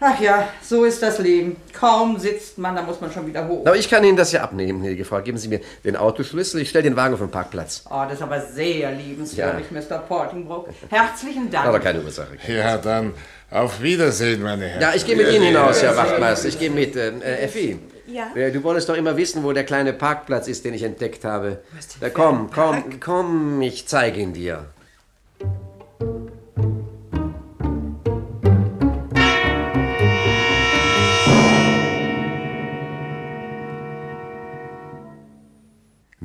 Ach 0.07 0.21
ja, 0.21 0.49
so 0.63 0.85
ist 0.85 1.03
das 1.03 1.19
Leben. 1.19 1.57
Kaum 1.73 2.19
sitzt 2.19 2.59
man, 2.59 2.77
da 2.77 2.83
muss 2.83 3.01
man 3.01 3.11
schon 3.11 3.27
wieder 3.27 3.49
hoch. 3.49 3.65
Aber 3.65 3.77
ich 3.77 3.89
kann 3.89 4.05
Ihnen 4.05 4.19
das 4.19 4.33
ja 4.33 4.43
abnehmen, 4.43 4.81
gnädige 4.81 5.07
Frau. 5.07 5.23
Geben 5.23 5.39
Sie 5.39 5.49
mir 5.49 5.61
den 5.83 5.97
Autoschlüssel, 5.97 6.61
ich 6.61 6.69
stelle 6.69 6.83
den 6.83 6.97
Wagen 6.97 7.15
auf 7.15 7.21
den 7.21 7.31
Parkplatz. 7.31 7.85
Oh, 7.91 8.03
das 8.05 8.15
ist 8.15 8.23
aber 8.23 8.41
sehr 8.41 8.93
liebenswürdig, 8.93 9.71
Mr. 9.71 9.99
Portingbrook. 9.99 10.69
Herzlichen 10.91 11.51
Dank. 11.51 11.67
Aber 11.67 11.81
keine 11.81 12.03
Ursache. 12.03 12.37
Ja, 12.47 12.77
dann 12.77 13.15
auf 13.51 13.81
Wiedersehen, 13.81 14.43
meine 14.43 14.67
Herren. 14.67 14.83
Ja, 14.83 14.93
ich 14.95 15.07
gehe 15.07 15.17
mit 15.17 15.33
Ihnen 15.33 15.45
hinaus, 15.45 15.83
Herr 15.83 15.97
Wachtmeister. 15.97 16.49
Ich 16.49 16.59
gehe 16.59 16.71
mit. 16.71 16.97
Äh, 16.97 17.09
äh, 17.21 17.45
Effi. 17.45 17.79
Ja? 18.07 18.31
äh, 18.35 18.51
Du 18.53 18.63
wolltest 18.63 18.89
doch 18.91 18.97
immer 18.97 19.17
wissen, 19.17 19.43
wo 19.43 19.53
der 19.53 19.65
kleine 19.65 19.95
Parkplatz 19.95 20.49
ist, 20.49 20.67
den 20.67 20.75
ich 20.75 20.83
entdeckt 20.83 21.25
habe. 21.25 21.63
Da, 22.01 22.11
komm, 22.11 22.51
komm, 22.53 23.01
komm, 23.01 23.63
ich 23.63 23.87
zeige 23.89 24.21
ihn 24.21 24.35
dir. 24.35 24.67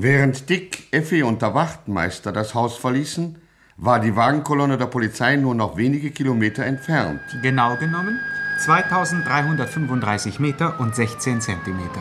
Während 0.02 0.50
Dick, 0.50 0.88
Effi 0.92 1.24
und 1.24 1.42
der 1.42 1.54
Wachtmeister 1.54 2.32
das 2.32 2.56
Haus 2.56 2.78
verließen, 2.78 3.36
war 3.76 4.00
die 4.00 4.16
Wagenkolonne 4.16 4.78
der 4.78 4.86
Polizei 4.86 5.36
nur 5.36 5.54
noch 5.54 5.76
wenige 5.76 6.12
Kilometer 6.12 6.64
entfernt. 6.66 7.20
Genau 7.42 7.76
genommen 7.76 8.18
2335 8.64 10.40
Meter 10.40 10.80
und 10.80 10.96
16 10.96 11.42
Zentimeter. 11.42 12.00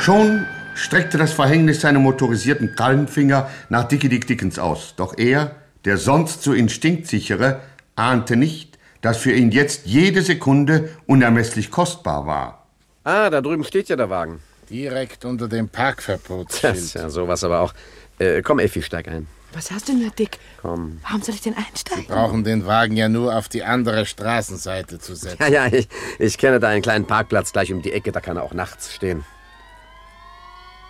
Schon 0.00 0.44
streckte 0.74 1.18
das 1.18 1.34
Verhängnis 1.34 1.82
seine 1.82 2.00
motorisierten 2.00 2.74
Krallenfinger 2.74 3.48
nach 3.68 3.84
Dickie 3.84 4.08
Dick 4.08 4.26
Dickens 4.26 4.58
aus. 4.58 4.94
Doch 4.96 5.16
er, 5.16 5.54
der 5.84 5.98
sonst 5.98 6.42
so 6.42 6.52
instinktsichere, 6.52 7.60
ahnte 7.94 8.34
nicht, 8.34 8.76
dass 9.02 9.18
für 9.18 9.30
ihn 9.30 9.52
jetzt 9.52 9.86
jede 9.86 10.22
Sekunde 10.22 10.88
unermesslich 11.06 11.70
kostbar 11.70 12.26
war. 12.26 12.66
Ah, 13.04 13.30
da 13.30 13.40
drüben 13.40 13.62
steht 13.62 13.88
ja 13.88 13.94
der 13.94 14.10
Wagen. 14.10 14.40
Direkt 14.72 15.24
unter 15.26 15.48
dem 15.48 15.66
Das 15.70 15.76
Parkverbotsschild. 15.78 16.76
ist 16.76 16.94
ja 16.94 17.10
sowas 17.10 17.44
aber 17.44 17.60
auch. 17.60 17.74
Äh, 18.18 18.40
komm, 18.42 18.58
Effi, 18.58 18.82
steig 18.82 19.06
ein. 19.06 19.26
Was 19.52 19.70
hast 19.70 19.88
du 19.88 19.92
nur, 19.92 20.10
Dick? 20.10 20.38
Komm. 20.62 20.98
Warum 21.02 21.20
soll 21.20 21.34
ich 21.34 21.42
denn 21.42 21.54
einsteigen? 21.54 22.06
brauchen 22.06 22.42
den 22.42 22.64
Wagen 22.66 22.96
ja 22.96 23.10
nur 23.10 23.36
auf 23.36 23.50
die 23.50 23.62
andere 23.64 24.06
Straßenseite 24.06 24.98
zu 24.98 25.14
setzen. 25.14 25.36
Ja, 25.42 25.48
ja, 25.48 25.66
ich, 25.66 25.88
ich 26.18 26.38
kenne 26.38 26.58
da 26.58 26.68
einen 26.68 26.80
kleinen 26.80 27.06
Parkplatz 27.06 27.52
gleich 27.52 27.70
um 27.70 27.82
die 27.82 27.92
Ecke, 27.92 28.12
da 28.12 28.20
kann 28.22 28.38
er 28.38 28.44
auch 28.44 28.54
nachts 28.54 28.94
stehen. 28.94 29.24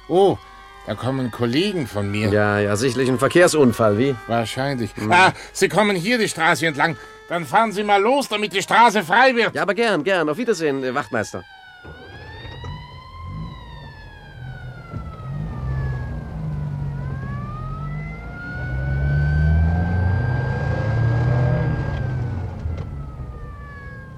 Oh, 0.08 0.38
da 0.86 0.94
kommen 0.94 1.32
Kollegen 1.32 1.88
von 1.88 2.08
mir. 2.08 2.28
Ja, 2.28 2.60
ja, 2.60 2.76
sicherlich 2.76 3.08
ein 3.08 3.18
Verkehrsunfall, 3.18 3.98
wie? 3.98 4.14
Wahrscheinlich. 4.28 4.90
Ah, 5.10 5.32
Sie 5.52 5.68
kommen 5.68 5.96
hier 5.96 6.18
die 6.18 6.28
Straße 6.28 6.64
entlang. 6.66 6.96
Dann 7.28 7.44
fahren 7.46 7.72
Sie 7.72 7.82
mal 7.82 8.00
los, 8.00 8.28
damit 8.28 8.52
die 8.52 8.62
Straße 8.62 9.02
frei 9.02 9.34
wird. 9.34 9.54
Ja, 9.56 9.62
aber 9.62 9.74
gern, 9.74 10.04
gern. 10.04 10.28
Auf 10.28 10.36
Wiedersehen, 10.38 10.84
äh, 10.84 10.94
Wachtmeister. 10.94 11.42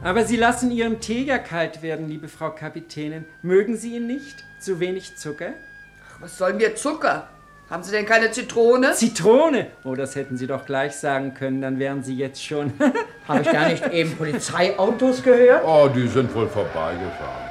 Aber 0.04 0.26
Sie 0.26 0.36
lassen 0.36 0.70
Ihren 0.70 1.00
Tee 1.00 1.22
ja 1.22 1.38
kalt 1.38 1.80
werden, 1.80 2.10
liebe 2.10 2.28
Frau 2.28 2.50
Kapitänin. 2.50 3.24
Mögen 3.40 3.78
Sie 3.78 3.96
ihn 3.96 4.06
nicht? 4.06 4.44
Zu 4.60 4.78
wenig 4.78 5.16
Zucker? 5.16 5.54
Was 6.20 6.36
soll 6.36 6.52
mir 6.52 6.76
Zucker? 6.76 7.26
Haben 7.70 7.82
Sie 7.82 7.90
denn 7.90 8.04
keine 8.04 8.30
Zitrone? 8.30 8.92
Zitrone! 8.92 9.68
Oh, 9.82 9.94
das 9.94 10.14
hätten 10.14 10.36
Sie 10.36 10.46
doch 10.46 10.66
gleich 10.66 10.92
sagen 10.92 11.32
können, 11.32 11.62
dann 11.62 11.78
wären 11.78 12.02
Sie 12.02 12.14
jetzt 12.14 12.44
schon. 12.44 12.74
Habe 13.28 13.40
ich 13.40 13.48
da 13.48 13.66
nicht 13.66 13.86
eben 13.94 14.14
Polizeiautos 14.14 15.22
gehört? 15.22 15.64
Oh, 15.64 15.88
die 15.88 16.06
sind 16.06 16.34
wohl 16.34 16.48
vorbeigefahren. 16.48 17.50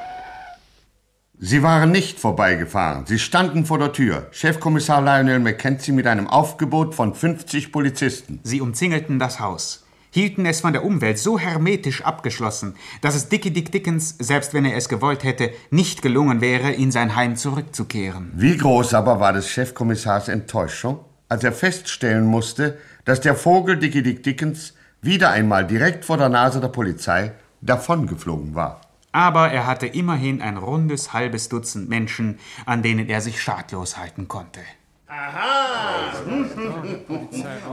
Sie 1.36 1.64
waren 1.64 1.90
nicht 1.90 2.20
vorbeigefahren. 2.20 3.04
Sie 3.06 3.18
standen 3.18 3.66
vor 3.66 3.80
der 3.80 3.92
Tür. 3.92 4.28
Chefkommissar 4.30 5.02
Lionel 5.02 5.40
Mackenzie 5.40 5.90
mit 5.90 6.06
einem 6.06 6.28
Aufgebot 6.28 6.94
von 6.94 7.16
50 7.16 7.72
Polizisten. 7.72 8.38
Sie 8.44 8.60
umzingelten 8.60 9.18
das 9.18 9.40
Haus, 9.40 9.83
hielten 10.14 10.46
es 10.46 10.60
von 10.60 10.72
der 10.72 10.84
Umwelt 10.84 11.18
so 11.18 11.40
hermetisch 11.40 12.04
abgeschlossen, 12.04 12.76
dass 13.00 13.16
es 13.16 13.28
Dickie 13.28 13.50
Dick 13.50 13.72
Dickens, 13.72 14.14
selbst 14.20 14.54
wenn 14.54 14.64
er 14.64 14.76
es 14.76 14.88
gewollt 14.88 15.24
hätte, 15.24 15.50
nicht 15.70 16.02
gelungen 16.02 16.40
wäre, 16.40 16.70
in 16.70 16.92
sein 16.92 17.16
Heim 17.16 17.34
zurückzukehren. 17.34 18.30
Wie 18.36 18.56
groß 18.56 18.94
aber 18.94 19.18
war 19.18 19.32
des 19.32 19.50
Chefkommissars 19.50 20.28
Enttäuschung, 20.28 21.00
als 21.28 21.42
er 21.42 21.50
feststellen 21.50 22.26
musste, 22.26 22.78
dass 23.04 23.22
der 23.22 23.34
Vogel 23.34 23.76
Dickie 23.76 24.04
Dick 24.04 24.22
Dickens 24.22 24.74
wieder 25.02 25.30
einmal 25.30 25.66
direkt 25.66 26.04
vor 26.04 26.16
der 26.16 26.28
Nase 26.28 26.60
der 26.60 26.68
Polizei 26.68 27.32
davongeflogen 27.60 28.54
war. 28.54 28.82
Aber 29.10 29.50
er 29.50 29.66
hatte 29.66 29.88
immerhin 29.88 30.40
ein 30.40 30.56
rundes 30.56 31.12
halbes 31.12 31.48
Dutzend 31.48 31.88
Menschen, 31.88 32.38
an 32.66 32.82
denen 32.82 33.08
er 33.08 33.20
sich 33.20 33.42
schadlos 33.42 33.96
halten 33.96 34.28
konnte. 34.28 34.60
Aha! 35.16 36.12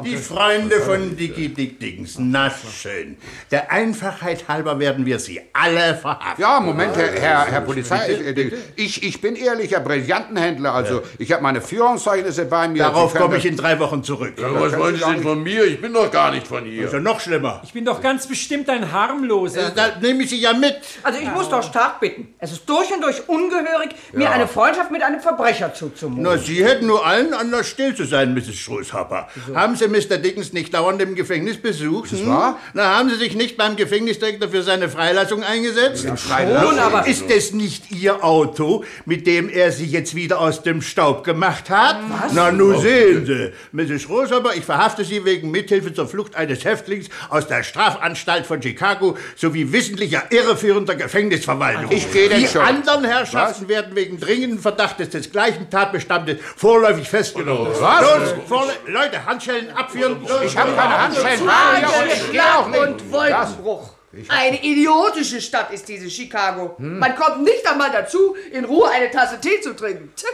Die 0.04 0.16
Freunde 0.18 0.80
von 0.82 1.18
Dicky 1.18 1.50
Dick 1.50 1.80
Dickens. 1.80 2.18
Na 2.20 2.52
schön. 2.52 3.18
Der 3.50 3.72
Einfachheit 3.72 4.48
halber 4.48 4.78
werden 4.78 5.08
wir 5.08 5.18
sie 5.18 5.42
alle 5.52 5.96
verhaften. 5.96 6.40
Ja, 6.42 6.60
Moment, 6.60 6.96
Herr, 6.96 7.12
Herr, 7.20 7.46
Herr 7.48 7.62
Polizei. 7.62 8.12
äh, 8.14 8.52
Ich, 8.76 9.02
ich 9.02 9.22
bin 9.22 9.36
ehrlicher 9.36 9.80
Brillantenhändler. 9.80 10.72
Also, 10.74 11.02
ich 11.18 11.32
habe 11.32 11.42
meine 11.42 11.62
Führungszeugnisse 11.62 12.46
bei 12.46 12.68
mir. 12.68 12.84
Darauf 12.84 13.16
komme 13.16 13.38
ich 13.38 13.46
in 13.48 13.58
drei 13.58 13.80
Wochen 13.80 14.04
zurück. 14.04 14.34
Ja, 14.40 14.54
was 14.54 14.78
wollen 14.78 14.96
Sie 14.98 15.04
denn 15.04 15.24
von 15.24 15.42
mir? 15.42 15.64
Ich 15.66 15.82
bin 15.82 15.94
doch 15.94 16.12
gar 16.12 16.30
nicht 16.32 16.46
von 16.48 16.64
hier. 16.66 16.86
Ist 16.86 16.94
ja 16.94 17.00
noch 17.00 17.20
schlimmer. 17.20 17.62
Ich 17.64 17.74
bin 17.74 17.86
doch 17.86 18.02
ganz 18.02 18.28
bestimmt 18.28 18.70
ein 18.70 18.92
harmloser. 18.92 19.72
Da 19.76 19.96
nehme 20.00 20.24
ich 20.24 20.30
Sie 20.30 20.40
ja 20.40 20.54
mit. 20.54 20.78
Also 21.02 21.18
ich 21.20 21.32
muss 21.32 21.50
doch 21.50 21.64
stark 21.64 22.00
bitten. 22.02 22.34
Es 22.38 22.52
ist 22.52 22.70
durch 22.70 22.92
und 22.94 23.02
durch 23.02 23.28
ungehörig, 23.28 23.96
mir 24.14 24.26
Ja. 24.26 24.32
eine 24.32 24.48
Freundschaft 24.48 24.92
mit 24.92 25.02
einem 25.02 25.22
Verbrecher 25.22 25.74
zuzumuten. 25.74 26.24
Na, 26.24 26.38
Sie 26.38 26.64
hätten 26.64 26.86
nur 26.86 27.04
allen 27.06 27.31
Anlass, 27.34 27.68
still 27.70 27.96
zu 27.96 28.06
sein, 28.06 28.34
Mrs. 28.34 28.56
Schrushopper. 28.56 29.28
Haben 29.54 29.76
Sie 29.76 29.88
Mr. 29.88 30.18
Dickens 30.18 30.54
nicht 30.54 30.74
dauernd 30.74 31.02
im 31.02 31.16
Gefängnis 31.16 31.58
besucht? 31.58 32.12
Hm? 32.12 32.28
wahr? 32.28 32.60
Na, 32.74 32.98
haben 32.98 33.10
Sie 33.10 33.16
sich 33.16 33.36
nicht 33.36 33.58
beim 33.58 33.76
Gefängnisdirektor 33.76 34.50
für 34.50 34.64
seine 34.64 34.90
Freilassung 34.90 35.44
eingesetzt? 35.44 36.04
Ja, 36.06 36.16
Freilassung. 36.16 36.70
Schon, 36.72 36.80
aber- 36.80 37.08
Ist 37.08 37.30
es 37.30 37.52
nicht 37.54 37.92
Ihr 37.92 38.24
Auto, 38.24 38.84
mit 39.06 39.28
dem 39.28 39.50
er 39.50 39.72
Sie 39.72 39.86
jetzt 39.86 40.16
wieder 40.16 40.40
aus 40.40 40.64
dem 40.64 40.82
Staub 40.82 41.24
gemacht 41.24 41.70
hat? 41.70 41.98
Was? 42.10 42.34
Na, 42.34 42.52
nun 42.52 42.80
sehen 42.80 43.26
Sie. 43.26 43.52
Mrs. 43.72 44.02
Schrushopper, 44.04 44.56
ich 44.56 44.64
verhafte 44.66 45.04
Sie 45.04 45.26
wegen 45.26 45.52
Mithilfe 45.52 45.94
zur 45.94 46.08
Flucht 46.08 46.36
eines 46.36 46.64
Häftlings 46.66 47.08
aus 47.30 47.48
der 47.48 47.64
Strafanstalt 47.64 48.46
von 48.46 48.62
Chicago 48.62 49.18
sowie 49.36 49.72
wissentlicher 49.72 50.24
irreführender 50.32 50.96
Gefängnisverwaltung. 50.96 51.92
Ich 51.92 52.12
gehe 52.12 52.30
denn 52.30 52.42
Die 52.42 52.48
schon. 52.48 52.62
anderen 52.62 53.04
Herrschaften 53.04 53.68
werden 53.68 53.96
wegen 53.96 54.20
dringenden 54.20 54.60
Verdachtes 54.60 55.10
des 55.10 55.32
gleichen 55.32 55.70
Tatbestandes 55.70 56.38
vorläufig 56.56 57.10
festgenommen. 57.12 57.68
Was? 57.80 58.02
Los, 58.02 58.34
vorle 58.48 58.74
Leute, 58.88 59.24
Handschellen 59.26 59.70
abführen. 59.72 60.26
Ich 60.44 60.58
habe 60.58 60.72
keine 60.74 60.98
Handschellen 61.04 61.42
und 61.42 62.32
gehe 62.32 62.42
auch 62.58 62.68
nicht. 62.68 62.80
und 62.82 63.12
Wolkenbruch. 63.12 63.90
Eine 64.28 64.62
idiotische 64.62 65.40
Stadt 65.40 65.72
ist 65.72 65.88
diese 65.88 66.10
Chicago. 66.10 66.76
Man 66.78 67.16
kommt 67.16 67.44
nicht 67.44 67.66
einmal 67.70 67.92
dazu, 67.92 68.36
in 68.52 68.66
Ruhe 68.66 68.90
eine 68.90 69.10
Tasse 69.12 69.40
Tee 69.40 69.62
zu 69.62 69.76
trinken. 69.76 70.12
Tch. 70.16 70.26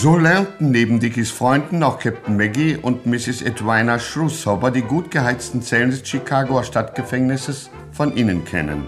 So 0.00 0.16
lernten 0.16 0.70
neben 0.70 1.00
Dickies 1.00 1.32
Freunden 1.32 1.82
auch 1.82 1.98
Captain 1.98 2.36
Maggie 2.36 2.76
und 2.76 3.04
Mrs. 3.04 3.42
Edwina 3.42 3.98
Shrewshober 3.98 4.70
die 4.70 4.82
gut 4.82 5.10
geheizten 5.10 5.60
Zellen 5.60 5.90
des 5.90 6.06
Chicagoer 6.08 6.62
Stadtgefängnisses 6.62 7.68
von 7.90 8.16
innen 8.16 8.44
kennen. 8.44 8.86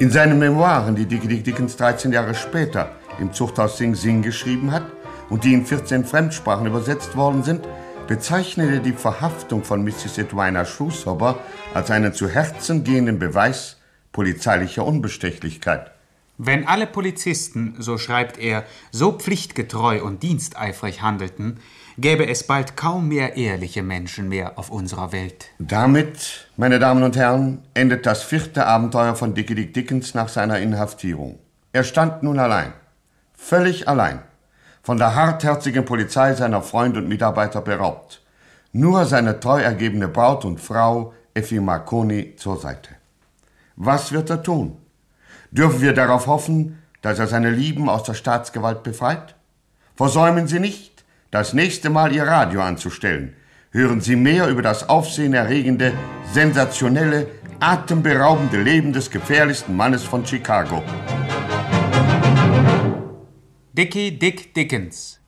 In 0.00 0.10
seinen 0.10 0.40
Memoiren, 0.40 0.96
die 0.96 1.06
Dickie 1.06 1.28
Dick 1.28 1.44
Dickens 1.44 1.76
13 1.76 2.12
Jahre 2.12 2.34
später 2.34 2.90
im 3.20 3.32
Zuchthaus 3.32 3.78
Sing 3.78 3.94
Sing 3.94 4.20
geschrieben 4.20 4.72
hat 4.72 4.86
und 5.30 5.44
die 5.44 5.54
in 5.54 5.64
14 5.64 6.04
Fremdsprachen 6.04 6.66
übersetzt 6.66 7.16
worden 7.16 7.44
sind, 7.44 7.60
bezeichnet 8.08 8.72
er 8.72 8.80
die 8.80 8.94
Verhaftung 8.94 9.62
von 9.62 9.84
Mrs. 9.84 10.18
Edwina 10.18 10.64
Shrewshober 10.64 11.38
als 11.72 11.92
einen 11.92 12.12
zu 12.12 12.28
Herzen 12.28 12.82
gehenden 12.82 13.20
Beweis 13.20 13.76
polizeilicher 14.10 14.84
Unbestechlichkeit. 14.84 15.92
Wenn 16.38 16.68
alle 16.68 16.86
Polizisten, 16.86 17.76
so 17.78 17.96
schreibt 17.96 18.38
er, 18.38 18.64
so 18.90 19.12
pflichtgetreu 19.12 20.02
und 20.02 20.22
diensteifrig 20.22 21.00
handelten, 21.00 21.60
gäbe 21.96 22.26
es 22.28 22.46
bald 22.46 22.76
kaum 22.76 23.08
mehr 23.08 23.36
ehrliche 23.36 23.82
Menschen 23.82 24.28
mehr 24.28 24.58
auf 24.58 24.70
unserer 24.70 25.12
Welt. 25.12 25.46
Damit, 25.58 26.48
meine 26.58 26.78
Damen 26.78 27.02
und 27.02 27.16
Herren, 27.16 27.62
endet 27.72 28.04
das 28.04 28.22
vierte 28.22 28.66
Abenteuer 28.66 29.14
von 29.14 29.34
Dickie 29.34 29.54
Dick 29.54 29.72
Dickens 29.72 30.12
nach 30.12 30.28
seiner 30.28 30.58
Inhaftierung. 30.58 31.38
Er 31.72 31.84
stand 31.84 32.22
nun 32.22 32.38
allein, 32.38 32.74
völlig 33.34 33.88
allein, 33.88 34.20
von 34.82 34.98
der 34.98 35.14
hartherzigen 35.14 35.86
Polizei 35.86 36.34
seiner 36.34 36.60
Freunde 36.60 37.00
und 37.00 37.08
Mitarbeiter 37.08 37.62
beraubt. 37.62 38.22
Nur 38.72 39.06
seine 39.06 39.40
treu 39.40 39.62
ergebene 39.62 40.08
Braut 40.08 40.44
und 40.44 40.60
Frau 40.60 41.14
Effi 41.32 41.60
Marconi 41.60 42.36
zur 42.36 42.58
Seite. 42.58 42.90
Was 43.76 44.12
wird 44.12 44.28
er 44.28 44.42
tun? 44.42 44.76
Dürfen 45.50 45.80
wir 45.80 45.92
darauf 45.92 46.26
hoffen, 46.26 46.82
dass 47.02 47.18
er 47.18 47.26
seine 47.26 47.50
Lieben 47.50 47.88
aus 47.88 48.02
der 48.02 48.14
Staatsgewalt 48.14 48.82
befreit? 48.82 49.34
Versäumen 49.94 50.46
Sie 50.46 50.60
nicht, 50.60 51.04
das 51.30 51.52
nächste 51.52 51.90
Mal 51.90 52.12
Ihr 52.12 52.24
Radio 52.24 52.62
anzustellen. 52.62 53.34
Hören 53.70 54.00
Sie 54.00 54.16
mehr 54.16 54.48
über 54.48 54.62
das 54.62 54.88
aufsehenerregende, 54.88 55.92
sensationelle, 56.32 57.28
atemberaubende 57.60 58.60
Leben 58.60 58.92
des 58.92 59.10
gefährlichsten 59.10 59.76
Mannes 59.76 60.02
von 60.02 60.26
Chicago. 60.26 60.82
Dickie 63.72 64.18
Dick 64.18 64.54
Dickens 64.54 65.20